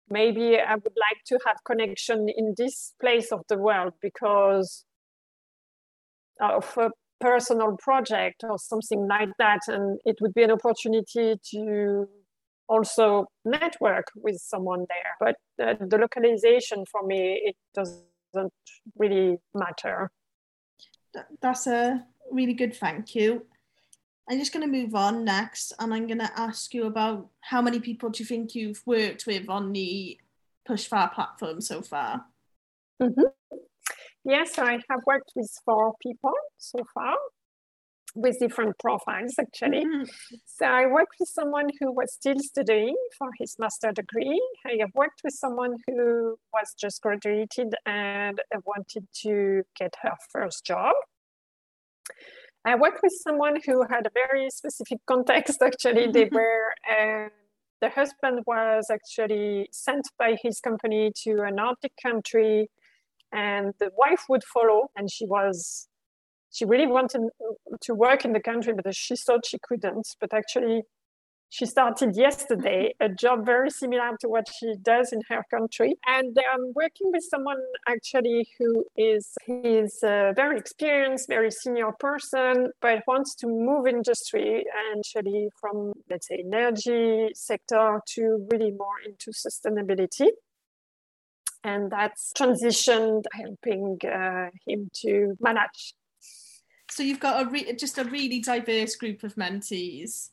maybe 0.09 0.57
I 0.59 0.75
would 0.75 0.97
like 0.97 1.23
to 1.27 1.39
have 1.45 1.57
connection 1.63 2.27
in 2.35 2.55
this 2.57 2.93
place 2.99 3.31
of 3.31 3.41
the 3.47 3.57
world 3.57 3.93
because 4.01 4.83
of 6.41 6.77
a 6.77 6.89
personal 7.21 7.77
project 7.77 8.43
or 8.43 8.57
something 8.57 9.07
like 9.07 9.29
that. 9.37 9.61
And 9.67 9.99
it 10.05 10.17
would 10.21 10.33
be 10.33 10.43
an 10.43 10.51
opportunity 10.51 11.35
to 11.51 12.09
also 12.67 13.27
network 13.45 14.07
with 14.15 14.37
someone 14.37 14.85
there. 14.89 15.15
But 15.19 15.35
uh, 15.63 15.75
the 15.79 15.97
localization 15.97 16.85
for 16.91 17.05
me, 17.05 17.41
it 17.43 17.55
doesn't 17.73 18.53
really 18.97 19.37
matter. 19.53 20.09
That's 21.41 21.67
a 21.67 22.05
really 22.31 22.53
good 22.53 22.75
thank 22.75 23.15
you. 23.15 23.45
I'm 24.29 24.39
just 24.39 24.53
going 24.53 24.65
to 24.65 24.71
move 24.71 24.95
on 24.95 25.25
next, 25.25 25.73
and 25.77 25.93
I'm 25.93 26.07
going 26.07 26.19
to 26.19 26.39
ask 26.39 26.73
you 26.73 26.85
about 26.85 27.27
how 27.41 27.61
many 27.61 27.79
people 27.81 28.09
do 28.09 28.23
you 28.23 28.25
think 28.25 28.55
you've 28.55 28.81
worked 28.85 29.25
with 29.27 29.49
on 29.49 29.73
the 29.73 30.17
Pushfar 30.67 31.11
platform 31.11 31.59
so 31.59 31.81
far? 31.81 32.25
Mm-hmm. 33.01 33.23
Yes, 34.23 34.59
I 34.59 34.73
have 34.89 35.01
worked 35.07 35.31
with 35.35 35.49
four 35.65 35.93
people 36.01 36.33
so 36.57 36.79
far 36.93 37.15
with 38.15 38.37
different 38.39 38.77
profiles 38.79 39.35
actually. 39.39 39.85
Mm-hmm. 39.85 40.03
So 40.45 40.65
I 40.65 40.85
worked 40.85 41.15
with 41.19 41.29
someone 41.29 41.69
who 41.79 41.91
was 41.91 42.13
still 42.13 42.39
studying 42.39 42.95
for 43.17 43.29
his 43.39 43.55
master 43.57 43.91
degree. 43.91 44.41
I 44.65 44.77
have 44.81 44.91
worked 44.93 45.21
with 45.23 45.33
someone 45.33 45.75
who 45.87 46.35
was 46.53 46.73
just 46.79 47.01
graduated 47.01 47.73
and 47.85 48.39
wanted 48.65 49.07
to 49.23 49.63
get 49.79 49.95
her 50.01 50.15
first 50.31 50.65
job. 50.65 50.93
I 52.63 52.75
worked 52.75 52.99
with 53.01 53.13
someone 53.23 53.57
who 53.65 53.83
had 53.89 54.05
a 54.05 54.11
very 54.13 54.49
specific 54.49 54.99
context. 55.07 55.61
Actually, 55.65 56.11
they 56.11 56.25
mm-hmm. 56.25 56.35
were. 56.35 56.73
Uh, 56.89 57.29
the 57.81 57.89
husband 57.89 58.43
was 58.45 58.91
actually 58.91 59.67
sent 59.71 60.07
by 60.19 60.37
his 60.43 60.59
company 60.59 61.11
to 61.23 61.41
an 61.41 61.57
Arctic 61.57 61.93
country, 61.99 62.69
and 63.31 63.73
the 63.79 63.89
wife 63.97 64.23
would 64.29 64.43
follow, 64.43 64.89
and 64.95 65.11
she 65.11 65.25
was 65.25 65.87
she 66.53 66.65
really 66.65 66.87
wanted 66.87 67.21
to 67.81 67.93
work 67.93 68.25
in 68.25 68.33
the 68.33 68.41
country, 68.41 68.73
but 68.73 68.93
she 68.93 69.15
thought 69.15 69.45
she 69.45 69.57
couldn't. 69.63 70.07
But 70.19 70.33
actually, 70.33 70.83
she 71.49 71.65
started 71.65 72.15
yesterday 72.15 72.93
a 73.01 73.09
job 73.09 73.45
very 73.45 73.69
similar 73.69 74.15
to 74.21 74.29
what 74.29 74.47
she 74.47 74.73
does 74.81 75.11
in 75.11 75.19
her 75.29 75.43
country. 75.49 75.95
And 76.07 76.35
I'm 76.53 76.71
working 76.75 77.11
with 77.11 77.23
someone 77.29 77.61
actually 77.87 78.47
who 78.57 78.85
is 78.95 79.33
he's 79.45 79.99
a 80.01 80.31
very 80.33 80.57
experienced, 80.57 81.27
very 81.27 81.51
senior 81.51 81.91
person, 81.99 82.71
but 82.81 83.03
wants 83.05 83.35
to 83.35 83.47
move 83.47 83.85
industry 83.85 84.63
actually 84.95 85.49
from 85.59 85.91
let's 86.09 86.29
say 86.29 86.43
energy 86.53 87.29
sector 87.33 87.99
to 88.15 88.47
really 88.51 88.71
more 88.71 88.99
into 89.05 89.31
sustainability 89.31 90.29
and 91.63 91.91
that's 91.91 92.33
transitioned 92.37 93.23
helping 93.33 93.97
uh, 94.05 94.49
him 94.65 94.89
to 94.93 95.35
manage 95.39 95.93
so 96.91 97.03
you've 97.03 97.21
got 97.21 97.47
a 97.47 97.49
re- 97.49 97.73
just 97.73 97.97
a 97.97 98.03
really 98.03 98.41
diverse 98.41 98.95
group 98.95 99.23
of 99.23 99.35
mentees. 99.35 100.29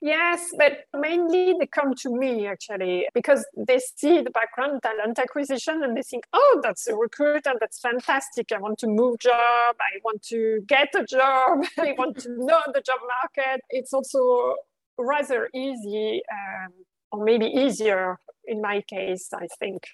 Yes, 0.00 0.50
but 0.58 0.86
mainly 0.98 1.54
they 1.56 1.66
come 1.66 1.94
to 2.00 2.10
me 2.10 2.48
actually 2.48 3.06
because 3.14 3.46
they 3.56 3.78
see 3.78 4.20
the 4.22 4.30
background 4.30 4.82
talent 4.82 5.20
acquisition 5.20 5.84
and 5.84 5.96
they 5.96 6.02
think, 6.02 6.24
oh, 6.32 6.60
that's 6.64 6.88
a 6.88 6.96
recruiter, 6.96 7.52
that's 7.60 7.78
fantastic. 7.78 8.50
I 8.50 8.58
want 8.58 8.78
to 8.78 8.88
move 8.88 9.20
job, 9.20 9.76
I 9.80 10.00
want 10.02 10.22
to 10.24 10.62
get 10.66 10.88
a 10.96 11.04
job, 11.04 11.64
I 11.78 11.94
want 11.96 12.18
to 12.20 12.30
know 12.30 12.60
the 12.74 12.80
job 12.80 12.98
market. 13.22 13.60
It's 13.70 13.92
also 13.92 14.56
rather 14.98 15.48
easy, 15.54 16.22
um, 16.32 16.72
or 17.12 17.24
maybe 17.24 17.46
easier 17.46 18.18
in 18.46 18.60
my 18.60 18.80
case, 18.80 19.28
I 19.32 19.46
think, 19.60 19.84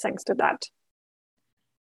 thanks 0.00 0.24
to 0.24 0.34
that. 0.34 0.64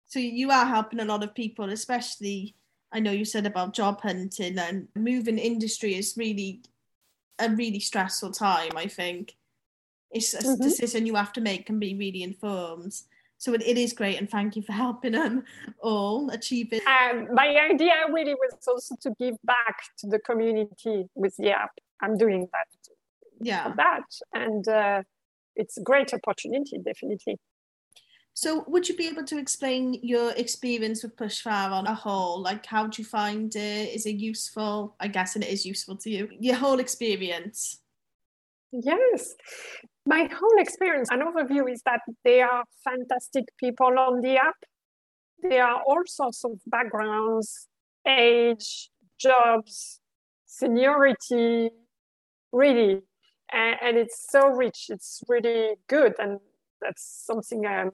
So 0.08 0.20
you 0.20 0.52
are 0.52 0.66
helping 0.66 1.00
a 1.00 1.06
lot 1.06 1.24
of 1.24 1.34
people, 1.34 1.70
especially 1.70 2.56
I 2.94 3.00
know 3.00 3.12
you 3.12 3.26
said 3.26 3.48
about 3.48 3.74
job 3.74 4.02
hunting 4.02 4.60
and 4.60 4.88
moving 4.96 5.40
industry 5.40 5.96
is 5.96 6.14
really 6.16 6.62
a 7.40 7.50
really 7.50 7.80
stressful 7.80 8.32
time, 8.32 8.72
I 8.76 8.86
think. 8.86 9.36
It's 10.12 10.36
a 10.36 10.38
mm-hmm. 10.38 10.62
decision 10.62 11.08
you 11.08 11.16
have 11.16 11.34
to 11.34 11.42
make 11.42 11.66
can 11.66 11.80
be 11.80 11.96
really 11.96 12.22
informed. 12.22 12.94
So 13.40 13.54
it, 13.54 13.64
it 13.64 13.78
is 13.80 13.94
great, 13.94 14.20
and 14.20 14.30
thank 14.30 14.56
you 14.56 14.62
for 14.62 14.74
helping 14.74 15.14
them 15.14 15.44
all 15.82 16.30
achieve 16.30 16.72
it. 16.72 16.84
Um, 16.86 17.28
my 17.34 17.48
idea 17.48 17.94
really 18.10 18.36
was 18.36 18.56
also 18.68 18.96
to 19.02 19.14
give 19.20 19.36
back 19.44 19.76
to 19.98 20.08
the 20.08 20.20
community 20.20 21.10
with 21.16 21.36
the 21.38 21.50
app. 21.50 21.72
I'm 22.00 22.16
doing 22.16 22.48
that. 22.54 22.68
Yeah. 23.42 23.74
that, 23.76 24.06
and 24.34 24.66
uh, 24.68 25.02
it's 25.56 25.78
a 25.78 25.82
great 25.82 26.14
opportunity, 26.14 26.78
definitely. 26.78 27.40
So, 28.36 28.64
would 28.68 28.90
you 28.90 28.96
be 28.96 29.08
able 29.08 29.24
to 29.26 29.38
explain 29.38 30.00
your 30.02 30.32
experience 30.32 31.04
with 31.04 31.16
Pushfar 31.16 31.72
on 31.72 31.86
a 31.86 31.94
whole? 31.94 32.42
Like, 32.42 32.66
how 32.66 32.88
do 32.88 33.02
you 33.02 33.06
find 33.08 33.56
it? 33.56 33.94
Is 33.94 34.08
it 34.08 34.16
useful? 34.16 34.96
I 35.00 35.08
guess 35.08 35.36
and 35.36 35.44
it 35.44 35.52
is 35.52 35.66
useful 35.66 35.98
to 35.98 36.10
you. 36.10 36.30
Your 36.40 36.56
whole 36.56 36.80
experience. 36.80 37.80
Yes, 38.72 39.36
my 40.08 40.28
whole 40.34 40.58
experience. 40.60 41.10
An 41.12 41.22
overview 41.22 41.72
is 41.72 41.84
that 41.86 42.02
they 42.24 42.42
are 42.42 42.64
fantastic 42.84 43.46
people 43.60 44.00
on 44.00 44.22
the 44.22 44.38
app. 44.38 44.56
They 45.44 45.60
are 45.60 45.82
all 45.86 46.02
sorts 46.08 46.44
of 46.44 46.54
backgrounds, 46.66 47.68
age, 48.08 48.90
jobs, 49.20 50.00
seniority, 50.46 51.70
really, 52.52 53.02
and, 53.52 53.76
and 53.80 53.98
it's 53.98 54.26
so 54.32 54.48
rich. 54.48 54.88
It's 54.90 55.22
really 55.28 55.76
good, 55.88 56.14
and 56.18 56.40
that's 56.82 57.26
something 57.28 57.66
um, 57.68 57.92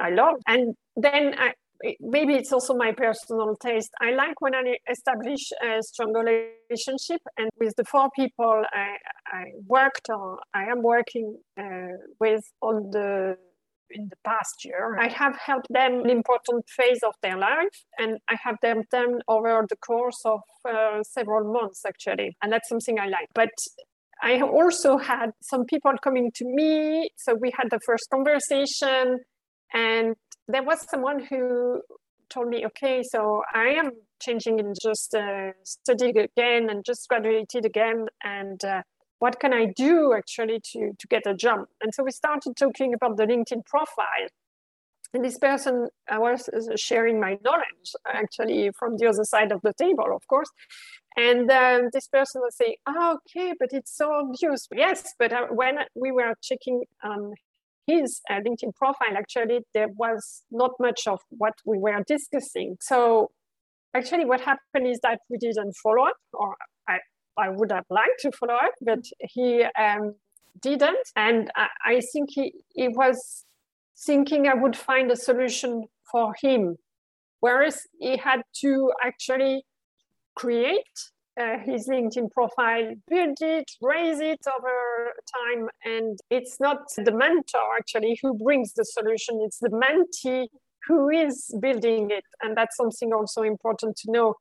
I 0.00 0.10
love. 0.10 0.36
And 0.46 0.74
then 0.96 1.34
I, 1.38 1.52
maybe 2.00 2.34
it's 2.34 2.52
also 2.52 2.74
my 2.74 2.92
personal 2.92 3.56
taste. 3.56 3.90
I 4.00 4.12
like 4.12 4.40
when 4.40 4.54
I 4.54 4.76
establish 4.90 5.40
a 5.62 5.82
strong 5.82 6.12
relationship, 6.12 7.20
and 7.36 7.50
with 7.58 7.74
the 7.76 7.84
four 7.84 8.08
people 8.14 8.64
I, 8.72 8.96
I 9.26 9.44
worked 9.66 10.08
on, 10.10 10.38
I 10.54 10.64
am 10.64 10.82
working 10.82 11.38
uh, 11.58 11.96
with 12.20 12.44
on 12.60 12.90
the 12.90 13.36
in 13.94 14.08
the 14.08 14.16
past 14.24 14.64
year. 14.64 14.96
I 14.98 15.08
have 15.08 15.36
helped 15.36 15.66
them 15.68 16.00
an 16.00 16.10
important 16.10 16.64
phase 16.68 17.00
of 17.06 17.14
their 17.22 17.36
life, 17.36 17.84
and 17.98 18.18
I 18.28 18.36
have 18.42 18.56
them 18.62 18.84
done 18.90 19.20
over 19.28 19.66
the 19.68 19.76
course 19.76 20.20
of 20.24 20.40
uh, 20.68 21.02
several 21.02 21.52
months 21.52 21.82
actually, 21.86 22.36
and 22.42 22.52
that's 22.52 22.68
something 22.68 22.98
I 22.98 23.06
like. 23.06 23.28
But 23.34 23.50
I 24.22 24.40
also 24.40 24.98
had 24.98 25.32
some 25.42 25.64
people 25.64 25.92
coming 26.02 26.30
to 26.36 26.44
me, 26.44 27.10
so 27.18 27.34
we 27.34 27.52
had 27.56 27.68
the 27.70 27.80
first 27.84 28.06
conversation 28.10 29.18
and 29.72 30.16
there 30.48 30.62
was 30.62 30.88
someone 30.88 31.24
who 31.24 31.82
told 32.28 32.48
me, 32.48 32.64
okay, 32.66 33.02
so 33.02 33.42
I 33.54 33.68
am 33.68 33.92
changing 34.20 34.60
and 34.60 34.74
just 34.80 35.14
uh, 35.14 35.52
studying 35.64 36.18
again 36.18 36.70
and 36.70 36.84
just 36.84 37.08
graduated 37.08 37.64
again. 37.64 38.06
And 38.22 38.62
uh, 38.64 38.82
what 39.18 39.38
can 39.38 39.52
I 39.52 39.66
do 39.76 40.14
actually 40.14 40.60
to, 40.72 40.92
to 40.98 41.06
get 41.08 41.26
a 41.26 41.34
job? 41.34 41.66
And 41.82 41.94
so 41.94 42.02
we 42.02 42.10
started 42.10 42.56
talking 42.56 42.94
about 42.94 43.16
the 43.16 43.24
LinkedIn 43.24 43.64
profile. 43.66 44.28
And 45.14 45.22
this 45.22 45.38
person, 45.38 45.88
I 46.08 46.18
was 46.18 46.48
sharing 46.76 47.20
my 47.20 47.36
knowledge 47.44 47.92
actually 48.06 48.70
from 48.78 48.96
the 48.96 49.08
other 49.08 49.24
side 49.24 49.52
of 49.52 49.60
the 49.62 49.74
table, 49.74 50.06
of 50.14 50.26
course. 50.26 50.48
And 51.16 51.50
um, 51.50 51.90
this 51.92 52.08
person 52.08 52.40
was 52.40 52.56
saying, 52.56 52.76
oh, 52.86 53.18
okay, 53.26 53.52
but 53.60 53.68
it's 53.72 53.94
so 53.94 54.10
obvious. 54.10 54.66
Yes, 54.74 55.12
but 55.18 55.32
uh, 55.32 55.48
when 55.50 55.80
we 55.94 56.12
were 56.12 56.34
checking 56.42 56.84
um, 57.04 57.34
his 57.86 58.20
uh, 58.30 58.34
LinkedIn 58.34 58.74
profile, 58.74 59.16
actually, 59.16 59.60
there 59.74 59.88
was 59.96 60.44
not 60.50 60.72
much 60.78 61.06
of 61.06 61.20
what 61.30 61.54
we 61.64 61.78
were 61.78 62.02
discussing. 62.06 62.76
So, 62.80 63.30
actually, 63.94 64.24
what 64.24 64.40
happened 64.40 64.86
is 64.86 65.00
that 65.02 65.20
we 65.28 65.38
didn't 65.38 65.74
follow 65.82 66.04
up, 66.04 66.16
or 66.32 66.56
I, 66.88 66.98
I 67.36 67.48
would 67.48 67.72
have 67.72 67.86
liked 67.90 68.20
to 68.20 68.32
follow 68.32 68.54
up, 68.54 68.74
but 68.80 69.04
he 69.20 69.64
um, 69.78 70.14
didn't. 70.60 71.08
And 71.16 71.50
I, 71.56 71.68
I 71.84 72.00
think 72.12 72.30
he, 72.32 72.52
he 72.74 72.88
was 72.88 73.44
thinking 73.98 74.48
I 74.48 74.54
would 74.54 74.76
find 74.76 75.10
a 75.10 75.16
solution 75.16 75.84
for 76.10 76.34
him, 76.40 76.76
whereas 77.40 77.86
he 77.98 78.16
had 78.16 78.42
to 78.60 78.92
actually 79.04 79.64
create 80.34 81.10
uh, 81.40 81.58
his 81.58 81.88
LinkedIn 81.88 82.30
profile, 82.30 82.94
build 83.08 83.38
it, 83.40 83.70
raise 83.80 84.20
it 84.20 84.40
over 84.46 85.12
time. 85.34 85.68
And 85.84 86.18
it's 86.30 86.60
not 86.60 86.78
the 86.96 87.12
mentor 87.12 87.76
actually 87.78 88.18
who 88.22 88.34
brings 88.34 88.74
the 88.74 88.84
solution, 88.84 89.40
it's 89.42 89.58
the 89.58 89.70
mentee 89.70 90.48
who 90.86 91.08
is 91.08 91.54
building 91.60 92.10
it. 92.10 92.24
And 92.42 92.56
that's 92.56 92.76
something 92.76 93.12
also 93.12 93.42
important 93.42 93.96
to 93.98 94.10
know. 94.10 94.34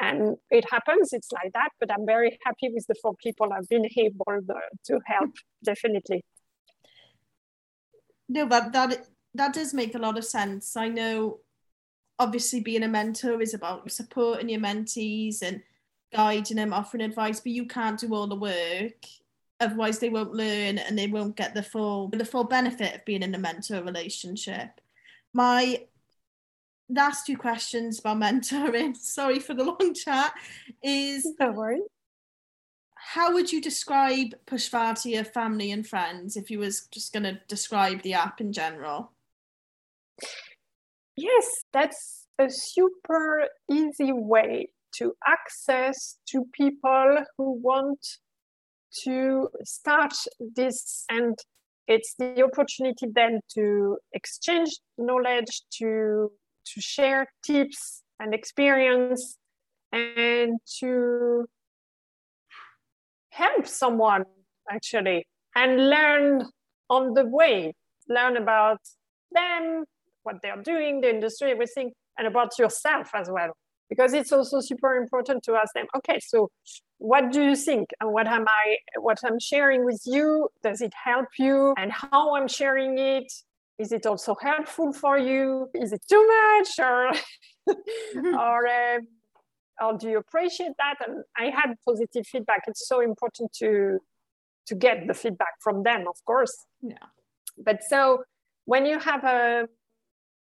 And 0.00 0.36
it 0.50 0.64
happens, 0.68 1.12
it's 1.12 1.30
like 1.32 1.52
that, 1.52 1.68
but 1.78 1.92
I'm 1.92 2.06
very 2.06 2.38
happy 2.44 2.70
with 2.74 2.86
the 2.88 2.96
four 3.00 3.14
people 3.22 3.52
I've 3.52 3.68
been 3.68 3.86
able 3.96 4.40
to 4.86 5.00
help, 5.06 5.30
definitely. 5.64 6.24
No, 8.28 8.46
but 8.46 8.72
that 8.72 9.06
that 9.34 9.54
does 9.54 9.72
make 9.72 9.94
a 9.94 9.98
lot 9.98 10.18
of 10.18 10.24
sense. 10.24 10.76
I 10.76 10.88
know 10.88 11.40
obviously 12.18 12.60
being 12.60 12.82
a 12.82 12.88
mentor 12.88 13.40
is 13.40 13.54
about 13.54 13.90
supporting 13.90 14.48
your 14.48 14.60
mentees 14.60 15.42
and 15.42 15.62
guiding 16.12 16.56
them, 16.56 16.72
offering 16.72 17.02
advice, 17.02 17.40
but 17.40 17.52
you 17.52 17.66
can't 17.66 17.98
do 17.98 18.14
all 18.14 18.26
the 18.26 18.36
work. 18.36 19.06
Otherwise, 19.60 19.98
they 19.98 20.10
won't 20.10 20.34
learn 20.34 20.78
and 20.78 20.98
they 20.98 21.06
won't 21.06 21.36
get 21.36 21.54
the 21.54 21.62
full 21.62 22.08
the 22.08 22.24
full 22.24 22.44
benefit 22.44 22.94
of 22.96 23.04
being 23.04 23.22
in 23.22 23.34
a 23.34 23.38
mentor 23.38 23.82
relationship. 23.82 24.80
My 25.32 25.84
last 26.88 27.26
two 27.26 27.36
questions 27.36 28.00
about 28.00 28.18
mentoring. 28.18 28.96
Sorry 28.96 29.38
for 29.38 29.54
the 29.54 29.64
long 29.64 29.94
chat. 29.94 30.34
Is 30.82 31.26
don't 31.38 31.54
worry. 31.54 31.80
How 32.94 33.32
would 33.32 33.52
you 33.52 33.60
describe 33.60 34.34
Pushfar 34.46 35.00
to 35.02 35.10
your 35.10 35.24
family 35.24 35.72
and 35.72 35.86
friends 35.86 36.36
if 36.36 36.50
you 36.50 36.60
was 36.60 36.86
just 36.92 37.12
going 37.12 37.24
to 37.24 37.40
describe 37.48 38.02
the 38.02 38.14
app 38.14 38.40
in 38.40 38.52
general? 38.52 39.12
Yes, 41.16 41.64
that's 41.72 42.26
a 42.38 42.48
super 42.48 43.48
easy 43.68 44.12
way 44.12 44.68
to 44.94 45.14
access 45.26 46.18
to 46.28 46.44
people 46.52 47.18
who 47.36 47.52
want 47.52 47.98
to 49.04 49.48
start 49.64 50.12
this 50.54 51.04
and 51.08 51.38
it's 51.88 52.14
the 52.18 52.42
opportunity 52.42 53.06
then 53.12 53.40
to 53.54 53.98
exchange 54.12 54.78
knowledge 54.98 55.62
to 55.78 56.30
to 56.64 56.80
share 56.80 57.26
tips 57.44 58.02
and 58.20 58.32
experience 58.32 59.36
and 59.92 60.60
to 60.78 61.46
help 63.30 63.66
someone 63.66 64.24
actually 64.70 65.26
and 65.56 65.90
learn 65.90 66.46
on 66.88 67.14
the 67.14 67.26
way. 67.26 67.74
Learn 68.08 68.36
about 68.36 68.78
them 69.32 69.84
what 70.22 70.36
they're 70.42 70.62
doing 70.62 71.00
the 71.00 71.10
industry 71.10 71.50
everything 71.50 71.92
and 72.18 72.26
about 72.26 72.58
yourself 72.58 73.10
as 73.14 73.28
well 73.30 73.52
because 73.92 74.12
it's 74.18 74.32
also 74.32 74.56
super 74.60 74.92
important 75.02 75.38
to 75.46 75.52
ask 75.62 75.70
them 75.74 75.86
okay 75.98 76.18
so 76.32 76.38
what 77.02 77.32
do 77.32 77.42
you 77.42 77.56
think? 77.56 77.90
And 78.00 78.12
what 78.12 78.28
am 78.28 78.44
i 78.48 78.76
what 79.00 79.18
i'm 79.24 79.40
sharing 79.40 79.84
with 79.84 80.02
you 80.06 80.48
does 80.62 80.80
it 80.80 80.94
help 80.94 81.30
you? 81.38 81.74
And 81.76 81.90
how 81.90 82.36
i'm 82.36 82.48
sharing 82.48 82.96
it? 82.98 83.30
Is 83.78 83.90
it 83.90 84.06
also 84.06 84.36
helpful 84.40 84.92
for 84.92 85.18
you? 85.18 85.68
Is 85.74 85.92
it 85.92 86.02
too 86.08 86.24
much? 86.36 86.70
Or 86.78 87.10
or 88.46 88.60
um, 88.78 89.00
or 89.82 89.98
do 89.98 90.08
you 90.10 90.18
appreciate 90.18 90.74
that? 90.78 90.96
And 91.04 91.24
i 91.36 91.46
had 91.58 91.74
positive 91.88 92.24
feedback. 92.32 92.62
It's 92.68 92.86
so 92.86 93.00
important 93.00 93.52
to 93.60 93.98
to 94.68 94.74
get 94.76 95.08
the 95.08 95.14
feedback 95.14 95.54
from 95.60 95.82
them 95.82 96.02
of 96.12 96.18
course. 96.24 96.56
Yeah. 96.82 97.08
But 97.58 97.78
so 97.82 98.22
when 98.64 98.86
you 98.86 99.00
have 99.00 99.24
a 99.24 99.66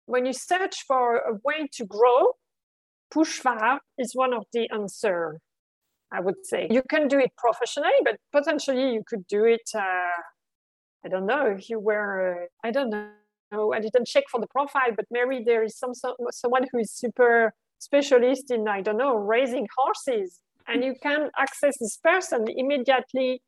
when 0.06 0.24
you 0.24 0.32
search 0.32 0.76
for 0.88 1.06
a 1.32 1.34
way 1.44 1.68
to 1.76 1.84
grow 1.84 2.20
Pushfar 3.14 3.78
is 3.98 4.12
one 4.14 4.32
of 4.34 4.44
the 4.52 4.68
answer, 4.72 5.38
I 6.12 6.20
would 6.20 6.44
say. 6.44 6.68
You 6.70 6.82
can 6.88 7.08
do 7.08 7.18
it 7.18 7.30
professionally, 7.36 8.00
but 8.04 8.16
potentially 8.32 8.92
you 8.94 9.02
could 9.06 9.26
do 9.28 9.44
it, 9.44 9.68
uh, 9.74 10.20
I 11.04 11.08
don't 11.08 11.26
know, 11.26 11.46
if 11.46 11.70
you 11.70 11.78
were, 11.78 12.44
uh, 12.44 12.46
I 12.68 12.70
don't 12.70 12.90
know, 12.90 13.72
I 13.72 13.80
didn't 13.80 14.06
check 14.06 14.24
for 14.30 14.40
the 14.40 14.48
profile, 14.48 14.92
but 14.94 15.06
maybe 15.10 15.42
there 15.44 15.62
is 15.62 15.78
some, 15.78 15.94
some 15.94 16.14
someone 16.30 16.64
who 16.70 16.78
is 16.78 16.92
super 16.92 17.52
specialist 17.78 18.50
in, 18.50 18.66
I 18.68 18.80
don't 18.82 18.98
know, 18.98 19.14
raising 19.16 19.66
horses. 19.76 20.40
and 20.68 20.84
you 20.84 20.94
can 21.02 21.30
access 21.38 21.76
this 21.78 21.98
person 22.02 22.46
immediately 22.48 23.42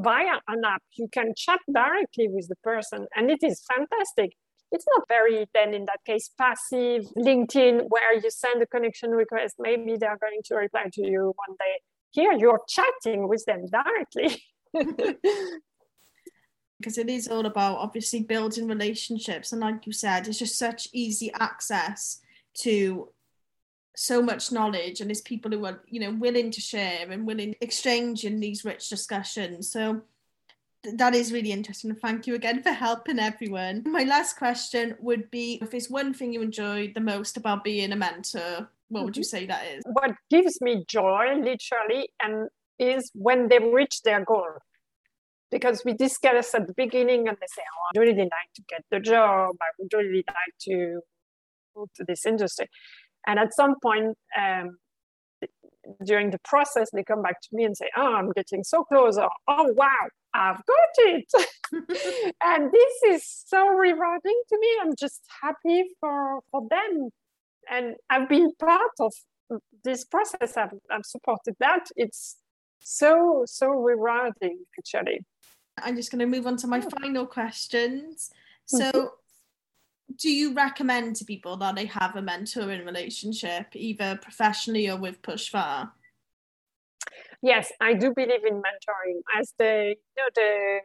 via 0.00 0.38
an 0.48 0.62
app. 0.64 0.82
You 0.96 1.08
can 1.12 1.32
chat 1.36 1.60
directly 1.72 2.28
with 2.28 2.48
the 2.48 2.56
person, 2.62 3.06
and 3.14 3.30
it 3.30 3.40
is 3.42 3.62
fantastic. 3.72 4.32
It's 4.72 4.86
not 4.96 5.08
very, 5.08 5.46
then 5.52 5.74
in 5.74 5.86
that 5.86 6.00
case, 6.06 6.30
passive 6.38 7.04
LinkedIn 7.16 7.86
where 7.88 8.14
you 8.14 8.30
send 8.30 8.62
a 8.62 8.66
connection 8.66 9.10
request. 9.10 9.56
Maybe 9.58 9.96
they're 9.96 10.18
going 10.20 10.40
to 10.44 10.54
reply 10.54 10.90
to 10.92 11.06
you 11.06 11.34
one 11.46 11.56
day. 11.58 11.80
Here, 12.12 12.32
you're 12.32 12.60
chatting 12.68 13.28
with 13.28 13.44
them 13.46 13.66
directly. 13.66 14.42
because 16.80 16.96
it 16.96 17.10
is 17.10 17.28
all 17.28 17.44
about 17.44 17.76
obviously 17.76 18.22
building 18.22 18.66
relationships 18.66 19.52
and 19.52 19.60
like 19.60 19.86
you 19.86 19.92
said 19.92 20.26
it's 20.26 20.38
just 20.38 20.56
such 20.58 20.88
easy 20.92 21.30
access 21.34 22.20
to 22.54 23.08
so 23.94 24.22
much 24.22 24.50
knowledge 24.50 25.00
and 25.00 25.10
there's 25.10 25.20
people 25.20 25.50
who 25.50 25.66
are 25.66 25.82
you 25.88 26.00
know 26.00 26.12
willing 26.12 26.50
to 26.50 26.60
share 26.60 27.10
and 27.10 27.26
willing 27.26 27.52
to 27.52 27.64
exchange 27.64 28.24
in 28.24 28.40
these 28.40 28.64
rich 28.64 28.88
discussions 28.88 29.70
so 29.70 30.00
that 30.82 31.14
is 31.14 31.32
really 31.32 31.52
interesting 31.52 31.94
thank 31.94 32.26
you 32.26 32.34
again 32.34 32.62
for 32.62 32.70
helping 32.70 33.18
everyone 33.18 33.82
my 33.86 34.02
last 34.04 34.36
question 34.36 34.96
would 35.00 35.30
be 35.30 35.58
if 35.60 35.70
there's 35.70 35.90
one 35.90 36.14
thing 36.14 36.32
you 36.32 36.42
enjoy 36.42 36.90
the 36.94 37.00
most 37.00 37.36
about 37.36 37.62
being 37.64 37.92
a 37.92 37.96
mentor 37.96 38.68
what 38.88 39.04
would 39.04 39.16
you 39.16 39.22
mm-hmm. 39.22 39.36
say 39.36 39.46
that 39.46 39.66
is 39.66 39.82
what 39.92 40.12
gives 40.30 40.60
me 40.60 40.84
joy 40.88 41.34
literally 41.34 42.08
and 42.22 42.48
is 42.78 43.10
when 43.14 43.48
they 43.48 43.58
reach 43.58 44.02
their 44.02 44.24
goal 44.24 44.48
because 45.50 45.84
we 45.84 45.92
discuss 45.92 46.54
at 46.54 46.66
the 46.66 46.74
beginning 46.74 47.28
and 47.28 47.36
they 47.40 47.46
say, 47.48 47.62
oh, 47.62 47.98
I 47.98 48.00
really 48.00 48.22
like 48.22 48.52
to 48.54 48.62
get 48.68 48.84
the 48.90 49.00
job. 49.00 49.56
I 49.60 49.66
would 49.78 49.92
really 49.92 50.24
like 50.26 50.54
to 50.62 51.00
move 51.76 51.88
to 51.96 52.04
this 52.04 52.24
industry. 52.24 52.68
And 53.26 53.38
at 53.38 53.54
some 53.54 53.74
point 53.82 54.16
um, 54.38 54.78
during 56.04 56.30
the 56.30 56.38
process, 56.44 56.90
they 56.92 57.04
come 57.04 57.22
back 57.22 57.40
to 57.40 57.48
me 57.52 57.64
and 57.64 57.76
say, 57.76 57.90
oh, 57.96 58.14
I'm 58.14 58.32
getting 58.32 58.64
so 58.64 58.84
close. 58.84 59.18
Or, 59.18 59.30
oh, 59.48 59.72
wow, 59.74 60.08
I've 60.34 60.62
got 60.66 60.94
it. 60.98 61.32
and 62.44 62.72
this 62.72 63.02
is 63.14 63.44
so 63.46 63.68
rewarding 63.68 64.42
to 64.48 64.58
me. 64.60 64.68
I'm 64.82 64.94
just 64.96 65.20
happy 65.42 65.84
for, 66.00 66.40
for 66.50 66.66
them. 66.68 67.10
And 67.70 67.96
I've 68.08 68.28
been 68.28 68.52
part 68.58 68.92
of 69.00 69.12
this 69.84 70.04
process. 70.04 70.56
I've, 70.56 70.72
I've 70.90 71.04
supported 71.04 71.56
that. 71.60 71.86
It's 71.96 72.36
so, 72.80 73.44
so 73.46 73.68
rewarding, 73.68 74.64
actually. 74.78 75.24
I'm 75.82 75.96
just 75.96 76.10
going 76.10 76.20
to 76.20 76.26
move 76.26 76.46
on 76.46 76.56
to 76.58 76.66
my 76.66 76.80
final 76.80 77.26
questions. 77.26 78.30
So, 78.66 78.90
mm-hmm. 78.90 79.06
Do 80.16 80.30
you 80.30 80.54
recommend 80.54 81.16
to 81.16 81.24
people 81.24 81.56
that 81.58 81.74
they 81.76 81.86
have 81.86 82.16
a 82.16 82.22
mentoring 82.22 82.84
relationship, 82.84 83.66
either 83.74 84.18
professionally 84.20 84.88
or 84.88 84.96
with 84.96 85.22
PushFar? 85.22 85.90
Yes, 87.42 87.72
I 87.80 87.94
do 87.94 88.12
believe 88.14 88.44
in 88.44 88.56
mentoring. 88.56 89.20
As 89.38 89.54
the 89.58 89.94
you 89.96 90.22
know 90.22 90.28
the 90.34 90.80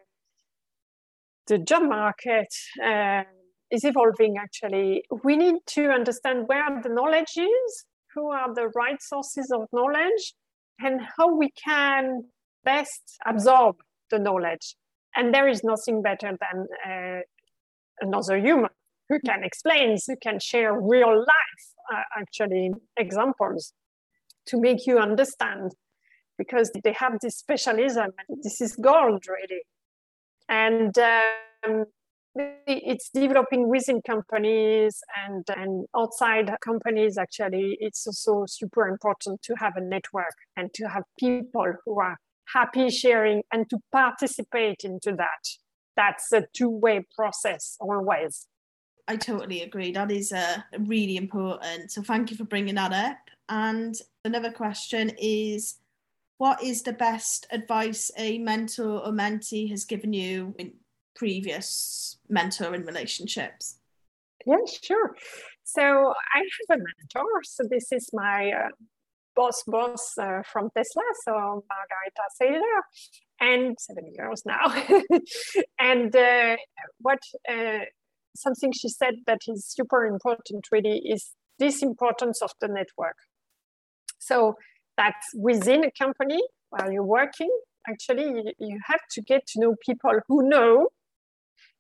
the 1.48 1.58
job 1.60 1.84
market 1.84 2.48
uh, 2.84 3.24
is 3.70 3.84
evolving, 3.84 4.38
actually, 4.38 5.04
we 5.24 5.36
need 5.36 5.56
to 5.68 5.90
understand 5.90 6.48
where 6.48 6.82
the 6.82 6.90
knowledge 6.90 7.38
is, 7.38 7.86
who 8.14 8.32
are 8.32 8.54
the 8.54 8.70
right 8.70 9.02
sources 9.02 9.52
of 9.52 9.68
knowledge, 9.74 10.34
and 10.80 11.02
how 11.18 11.36
we 11.36 11.52
can 11.52 12.24
best 12.64 13.18
absorb 13.26 13.76
the 14.10 14.20
knowledge. 14.20 14.76
And 15.16 15.34
there 15.34 15.48
is 15.48 15.64
nothing 15.64 16.02
better 16.02 16.38
than 16.40 16.68
uh, 16.86 17.22
another 18.02 18.38
human 18.38 18.70
who 19.10 19.20
can 19.20 19.44
explain, 19.44 19.98
who 20.08 20.16
can 20.18 20.40
share 20.40 20.80
real 20.80 21.18
life, 21.18 21.66
uh, 21.94 22.02
actually, 22.20 22.72
examples 22.98 23.74
to 24.48 24.60
make 24.60 24.86
you 24.86 25.00
understand 25.00 25.74
because 26.38 26.72
they 26.84 26.94
have 26.94 27.20
this 27.22 27.38
specialism. 27.38 28.12
And 28.28 28.44
this 28.44 28.62
is 28.62 28.76
gold, 28.76 29.26
really. 29.28 29.62
And 30.50 30.98
um, 30.98 31.86
it's 32.36 33.10
developing 33.10 33.70
within 33.70 34.02
companies 34.02 35.02
and, 35.26 35.46
and 35.56 35.86
outside 35.96 36.52
companies 36.62 37.18
actually 37.18 37.78
it's 37.80 38.06
also 38.06 38.44
super 38.46 38.88
important 38.88 39.42
to 39.42 39.56
have 39.56 39.74
a 39.78 39.82
network 39.82 40.36
and 40.58 40.74
to 40.74 40.90
have 40.90 41.04
people 41.18 41.74
who 41.86 42.00
are 42.00 42.18
happy 42.54 42.90
sharing 42.90 43.42
and 43.52 43.70
to 43.70 43.80
participate 43.92 44.84
into 44.84 45.14
that. 45.14 45.48
That's 45.96 46.32
a 46.34 46.46
two-way 46.54 47.06
process 47.16 47.78
always. 47.80 48.48
I 49.08 49.16
totally 49.18 49.62
agree. 49.62 49.92
That 49.92 50.12
is 50.12 50.32
uh, 50.32 50.58
really 50.80 51.18
important. 51.18 51.92
So 51.92 52.02
thank 52.02 52.32
you 52.32 52.38
for 52.38 52.46
bringing 52.46 52.76
that 52.76 52.92
up. 52.92 53.18
And 53.50 53.96
another 54.24 54.52
question 54.52 55.12
is 55.20 55.76
what 56.38 56.64
is 56.64 56.82
the 56.82 56.94
best 56.94 57.48
advice 57.52 58.12
a 58.18 58.40
mentor 58.40 59.06
or 59.06 59.12
mentee 59.12 59.70
has 59.70 59.86
given 59.86 60.12
you 60.12 60.56
in 60.58 60.74
previous 61.16 62.18
mentoring 62.32 62.86
relationships? 62.86 63.78
Yeah, 64.46 64.58
sure. 64.84 65.16
So 65.64 65.82
I 65.82 66.40
have 66.70 66.80
a 66.80 66.84
mentor. 66.84 67.44
So 67.44 67.64
this 67.70 67.92
is 67.92 68.10
my 68.12 68.52
uh, 68.52 68.70
boss 69.36 69.64
boss 69.68 70.18
uh, 70.18 70.42
from 70.52 70.70
Tesla, 70.76 71.04
so 71.24 71.64
Margarita 71.70 72.26
Saylor, 72.42 72.82
and 73.40 73.78
seven 73.80 74.12
years 74.14 74.44
now. 74.46 74.66
and 75.80 76.16
uh, 76.16 76.58
what 77.00 77.20
uh, 77.50 77.86
something 78.36 78.72
she 78.72 78.90
said 78.90 79.16
that 79.28 79.42
is 79.48 79.66
super 79.66 80.06
important 80.06 80.68
really 80.72 81.00
is 81.00 81.32
this 81.60 81.82
importance 81.82 82.42
of 82.42 82.52
the 82.60 82.68
network. 82.68 83.18
So 84.20 84.56
that 84.98 85.16
within 85.36 85.84
a 85.84 85.92
company 85.92 86.42
while 86.70 86.92
you're 86.92 87.04
working, 87.04 87.50
actually 87.88 88.54
you, 88.60 88.80
have 88.88 89.02
to 89.12 89.22
get 89.22 89.46
to 89.48 89.60
know 89.60 89.76
people 89.86 90.20
who 90.28 90.48
know 90.48 90.90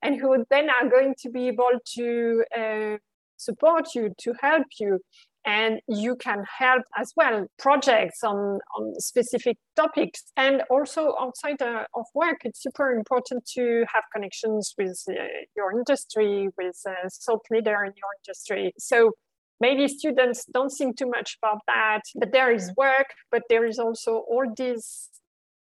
and 0.01 0.19
who 0.19 0.45
then 0.49 0.69
are 0.69 0.89
going 0.89 1.15
to 1.19 1.29
be 1.29 1.47
able 1.47 1.79
to 1.95 2.43
uh, 2.57 2.97
support 3.37 3.87
you, 3.95 4.13
to 4.19 4.33
help 4.41 4.67
you, 4.79 4.99
and 5.45 5.79
you 5.87 6.15
can 6.15 6.43
help 6.57 6.83
as 6.97 7.13
well 7.15 7.45
projects 7.59 8.23
on, 8.23 8.59
on 8.77 8.99
specific 8.99 9.57
topics. 9.75 10.23
And 10.35 10.63
also 10.69 11.15
outside 11.19 11.61
uh, 11.61 11.85
of 11.93 12.05
work 12.13 12.39
it's 12.43 12.61
super 12.61 12.91
important 12.91 13.45
to 13.55 13.85
have 13.93 14.03
connections 14.13 14.73
with 14.77 14.99
uh, 15.09 15.13
your 15.55 15.71
industry 15.71 16.49
with 16.57 16.77
a 16.87 17.09
thought 17.09 17.45
leader 17.51 17.83
in 17.83 17.93
your 17.95 18.11
industry. 18.25 18.73
So 18.77 19.11
maybe 19.59 19.87
students 19.87 20.45
don't 20.53 20.69
think 20.69 20.97
too 20.97 21.07
much 21.07 21.37
about 21.41 21.59
that 21.67 22.01
but 22.15 22.31
there 22.31 22.53
is 22.53 22.73
work 22.75 23.07
but 23.31 23.43
there 23.49 23.65
is 23.65 23.79
also 23.79 24.23
all 24.29 24.45
this 24.57 25.09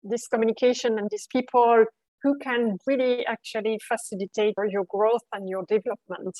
this 0.04 0.28
communication 0.28 0.98
and 0.98 1.10
these 1.10 1.28
people 1.32 1.86
who 2.22 2.38
can 2.40 2.78
really 2.88 3.26
actually 3.26 3.78
facilitate 3.88 4.56
your 4.70 4.86
growth 4.90 5.26
and 5.34 5.50
your 5.50 5.64
development 5.68 6.36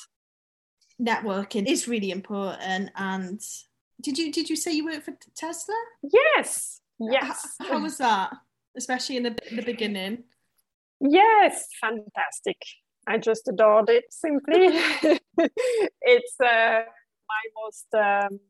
networking 1.00 1.66
is 1.66 1.88
really 1.88 2.10
important. 2.10 2.90
And 2.96 3.40
did 4.00 4.18
you 4.18 4.32
did 4.32 4.50
you 4.50 4.56
say 4.56 4.72
you 4.72 4.84
worked 4.84 5.04
for 5.04 5.16
Tesla? 5.36 5.74
Yes. 6.02 6.80
Yes. 6.98 7.56
How, 7.60 7.72
how 7.72 7.82
was 7.82 7.98
that, 7.98 8.32
especially 8.76 9.18
in 9.18 9.24
the, 9.24 9.36
the 9.54 9.62
beginning? 9.62 10.24
Yes, 11.00 11.68
fantastic. 11.80 12.56
I 13.06 13.18
just 13.18 13.46
adored 13.48 13.90
it 13.90 14.04
simply. 14.10 14.68
it's 16.00 16.40
uh, 16.40 16.80
my 17.28 17.44
most 17.62 17.86
um, 17.94 18.40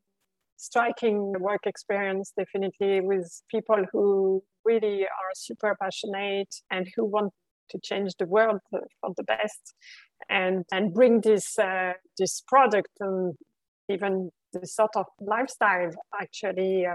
striking 0.57 1.35
work 1.41 1.67
experience, 1.67 2.33
definitely, 2.37 3.01
with 3.01 3.43
people 3.51 3.85
who 3.93 4.43
really 4.65 5.03
are 5.03 5.33
super 5.35 5.77
passionate 5.81 6.55
and 6.71 6.89
who 6.95 7.05
want 7.05 7.33
to 7.71 7.79
change 7.83 8.13
the 8.19 8.27
world 8.27 8.61
for 8.71 9.13
the 9.17 9.25
best 9.25 9.75
and 10.29 10.65
and 10.73 10.95
bring 10.95 11.21
this 11.21 11.59
uh, 11.59 11.93
this 12.19 12.43
product 12.47 12.91
and 13.01 13.35
even 13.89 14.31
this 14.53 14.75
sort 14.75 14.97
of 14.97 15.07
lifestyle 15.21 15.91
actually 16.21 16.87
uh, 16.87 16.95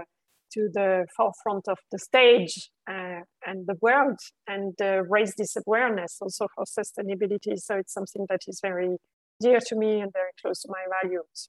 to 0.52 0.68
the 0.72 1.06
forefront 1.16 1.66
of 1.68 1.78
the 1.90 1.98
stage 1.98 2.70
uh, 2.90 3.20
and 3.46 3.66
the 3.66 3.76
world 3.80 4.18
and 4.46 4.74
uh, 4.82 5.02
raise 5.08 5.34
this 5.36 5.56
awareness 5.56 6.18
also 6.20 6.46
for 6.54 6.64
sustainability. 6.64 7.58
So 7.58 7.76
it's 7.76 7.94
something 7.94 8.26
that 8.28 8.40
is 8.46 8.60
very 8.60 8.96
dear 9.40 9.60
to 9.66 9.76
me 9.76 10.00
and 10.00 10.12
very 10.12 10.30
close 10.40 10.60
to 10.62 10.68
my 10.68 10.84
values. 11.02 11.48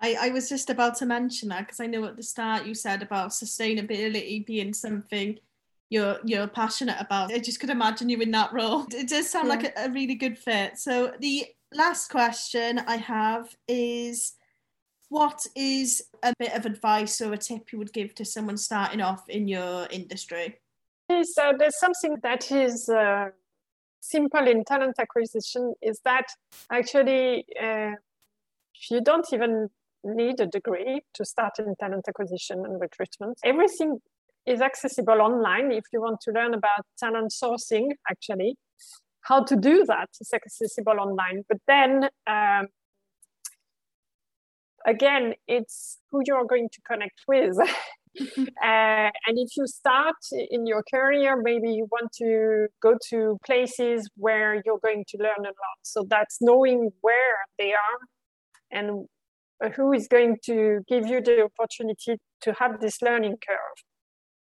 I, 0.00 0.28
I 0.28 0.30
was 0.30 0.48
just 0.48 0.70
about 0.70 0.96
to 0.96 1.06
mention 1.06 1.50
that 1.50 1.66
because 1.66 1.80
I 1.80 1.86
know 1.86 2.04
at 2.04 2.16
the 2.16 2.22
start 2.22 2.66
you 2.66 2.74
said 2.74 3.02
about 3.02 3.30
sustainability 3.30 4.44
being 4.44 4.74
something 4.74 5.38
you're 5.90 6.18
you're 6.24 6.46
passionate 6.46 6.96
about. 7.00 7.32
I 7.32 7.38
just 7.38 7.60
could 7.60 7.70
imagine 7.70 8.08
you 8.08 8.20
in 8.20 8.30
that 8.32 8.52
role. 8.52 8.86
It 8.92 9.08
does 9.08 9.30
sound 9.30 9.48
yeah. 9.48 9.54
like 9.54 9.76
a, 9.76 9.86
a 9.86 9.90
really 9.90 10.14
good 10.14 10.38
fit. 10.38 10.78
So 10.78 11.12
the 11.20 11.46
last 11.72 12.10
question 12.10 12.80
I 12.80 12.96
have 12.96 13.54
is 13.68 14.34
what 15.08 15.46
is 15.54 16.02
a 16.22 16.32
bit 16.38 16.52
of 16.54 16.66
advice 16.66 17.20
or 17.20 17.32
a 17.32 17.38
tip 17.38 17.72
you 17.72 17.78
would 17.78 17.92
give 17.92 18.14
to 18.16 18.24
someone 18.24 18.56
starting 18.56 19.00
off 19.00 19.28
in 19.28 19.46
your 19.46 19.86
industry? 19.90 20.60
So 21.10 21.52
there's 21.58 21.78
something 21.78 22.16
that 22.22 22.50
is 22.50 22.88
uh, 22.88 23.26
simple 24.00 24.46
in 24.48 24.64
talent 24.64 24.96
acquisition 24.98 25.74
is 25.82 26.00
that 26.04 26.26
actually 26.70 27.44
uh, 27.62 27.92
you 28.90 29.00
don't 29.02 29.26
even 29.32 29.68
need 30.02 30.40
a 30.40 30.46
degree 30.46 31.02
to 31.14 31.24
start 31.24 31.58
in 31.58 31.74
talent 31.80 32.06
acquisition 32.08 32.64
and 32.64 32.80
recruitment. 32.80 33.38
Everything 33.44 34.00
is 34.46 34.60
accessible 34.60 35.20
online 35.20 35.72
if 35.72 35.84
you 35.92 36.00
want 36.00 36.20
to 36.22 36.30
learn 36.32 36.54
about 36.54 36.84
talent 36.98 37.32
sourcing, 37.32 37.88
actually. 38.10 38.56
How 39.22 39.42
to 39.42 39.56
do 39.56 39.84
that 39.86 40.10
is 40.20 40.30
accessible 40.34 41.00
online. 41.00 41.44
But 41.48 41.58
then 41.66 42.10
um, 42.26 42.66
again, 44.84 45.34
it's 45.48 45.98
who 46.10 46.20
you're 46.26 46.44
going 46.44 46.68
to 46.72 46.80
connect 46.82 47.20
with. 47.26 47.56
uh, 47.58 47.66
and 48.62 49.38
if 49.38 49.56
you 49.56 49.66
start 49.66 50.16
in 50.50 50.66
your 50.66 50.82
career, 50.92 51.40
maybe 51.40 51.70
you 51.70 51.86
want 51.90 52.12
to 52.18 52.68
go 52.82 52.96
to 53.10 53.38
places 53.46 54.08
where 54.16 54.60
you're 54.64 54.78
going 54.82 55.04
to 55.08 55.16
learn 55.18 55.40
a 55.40 55.48
lot. 55.48 55.78
So 55.82 56.04
that's 56.08 56.38
knowing 56.40 56.90
where 57.00 57.36
they 57.58 57.72
are 57.72 57.98
and 58.70 59.06
who 59.74 59.92
is 59.92 60.08
going 60.08 60.36
to 60.44 60.80
give 60.88 61.06
you 61.06 61.22
the 61.22 61.48
opportunity 61.48 62.18
to 62.42 62.52
have 62.58 62.80
this 62.80 63.00
learning 63.00 63.36
curve 63.46 63.84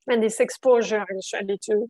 and 0.08 0.22
this 0.22 0.40
exposure 0.40 1.00
actually 1.00 1.58
to 1.62 1.88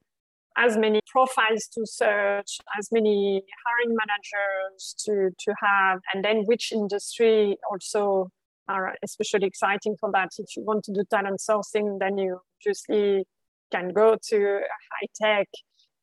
as 0.57 0.77
many 0.77 1.01
profiles 1.07 1.67
to 1.67 1.85
search, 1.85 2.59
as 2.79 2.89
many 2.91 3.43
hiring 3.65 3.95
managers 3.95 4.95
to, 4.99 5.31
to 5.39 5.55
have, 5.63 6.01
and 6.15 6.25
then 6.25 6.45
which 6.45 6.73
industry 6.73 7.59
also 7.71 8.31
are 8.69 8.95
especially 9.05 9.47
exciting 9.47 9.97
for 10.01 10.11
that. 10.13 10.31
If 10.39 10.57
you 10.57 10.65
want 10.65 10.85
to 10.85 10.93
do 10.93 11.05
talent 11.11 11.41
sourcing, 11.41 11.99
then 12.01 12.19
you 12.19 12.41
obviously 12.61 13.25
can 13.71 13.91
go 13.91 14.17
to 14.29 14.61
high 14.93 15.09
tech, 15.15 15.49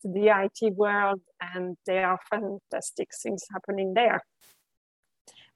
to 0.02 0.08
the 0.10 0.28
IT 0.28 0.76
world, 0.76 1.22
and 1.42 1.76
there 1.86 2.08
are 2.08 2.20
fantastic 2.30 3.10
things 3.22 3.44
happening 3.52 3.94
there. 3.94 4.22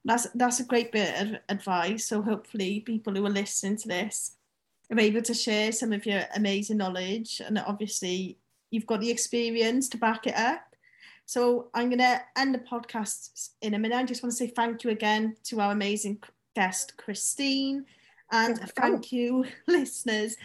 That's 0.04 0.26
that's 0.34 0.60
a 0.60 0.64
great 0.64 0.90
bit 0.90 1.20
of 1.20 1.36
advice. 1.48 2.06
So 2.06 2.22
hopefully, 2.22 2.80
people 2.80 3.14
who 3.14 3.26
are 3.26 3.30
listening 3.30 3.76
to 3.78 3.88
this 3.88 4.37
are 4.90 5.00
able 5.00 5.22
to 5.22 5.34
share 5.34 5.72
some 5.72 5.92
of 5.92 6.06
your 6.06 6.22
amazing 6.34 6.78
knowledge, 6.78 7.40
and 7.44 7.58
obviously, 7.58 8.38
you've 8.70 8.86
got 8.86 9.00
the 9.00 9.10
experience 9.10 9.88
to 9.90 9.98
back 9.98 10.26
it 10.26 10.36
up. 10.36 10.62
So 11.26 11.68
I'm 11.74 11.88
going 11.88 11.98
to 11.98 12.22
end 12.36 12.54
the 12.54 12.58
podcast 12.58 13.50
in 13.60 13.74
a 13.74 13.78
minute. 13.78 13.96
I 13.96 14.04
just 14.04 14.22
want 14.22 14.32
to 14.32 14.36
say 14.36 14.46
thank 14.46 14.82
you 14.82 14.90
again 14.90 15.36
to 15.44 15.60
our 15.60 15.72
amazing 15.72 16.22
guest, 16.56 16.96
Christine. 16.96 17.84
And 18.32 18.58
thank 18.76 19.12
you, 19.12 19.44
listeners, 19.66 20.36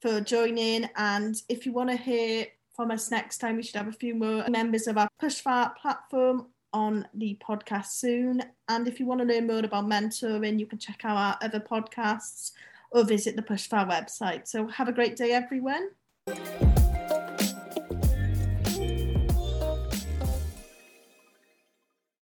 for 0.00 0.20
joining. 0.20 0.88
And 0.96 1.36
if 1.48 1.66
you 1.66 1.72
want 1.72 1.90
to 1.90 1.96
hear 1.96 2.46
from 2.74 2.90
us 2.90 3.10
next 3.10 3.38
time, 3.38 3.56
we 3.56 3.62
should 3.62 3.76
have 3.76 3.88
a 3.88 3.92
few 3.92 4.14
more 4.14 4.46
members 4.48 4.86
of 4.86 4.96
our 4.96 5.10
Pushfar 5.20 5.76
platform 5.76 6.46
on 6.72 7.06
the 7.14 7.38
podcast 7.46 7.88
soon. 7.88 8.42
And 8.68 8.88
if 8.88 8.98
you 8.98 9.04
want 9.04 9.20
to 9.20 9.26
learn 9.26 9.46
more 9.46 9.58
about 9.58 9.86
mentoring, 9.86 10.58
you 10.58 10.66
can 10.66 10.78
check 10.78 11.02
out 11.04 11.16
our 11.16 11.38
other 11.42 11.60
podcasts 11.60 12.52
or 12.90 13.04
visit 13.04 13.36
the 13.36 13.42
Pushfar 13.42 13.88
website. 13.88 14.48
So 14.48 14.66
have 14.68 14.88
a 14.88 14.92
great 14.92 15.16
day, 15.16 15.32
everyone. 15.32 15.90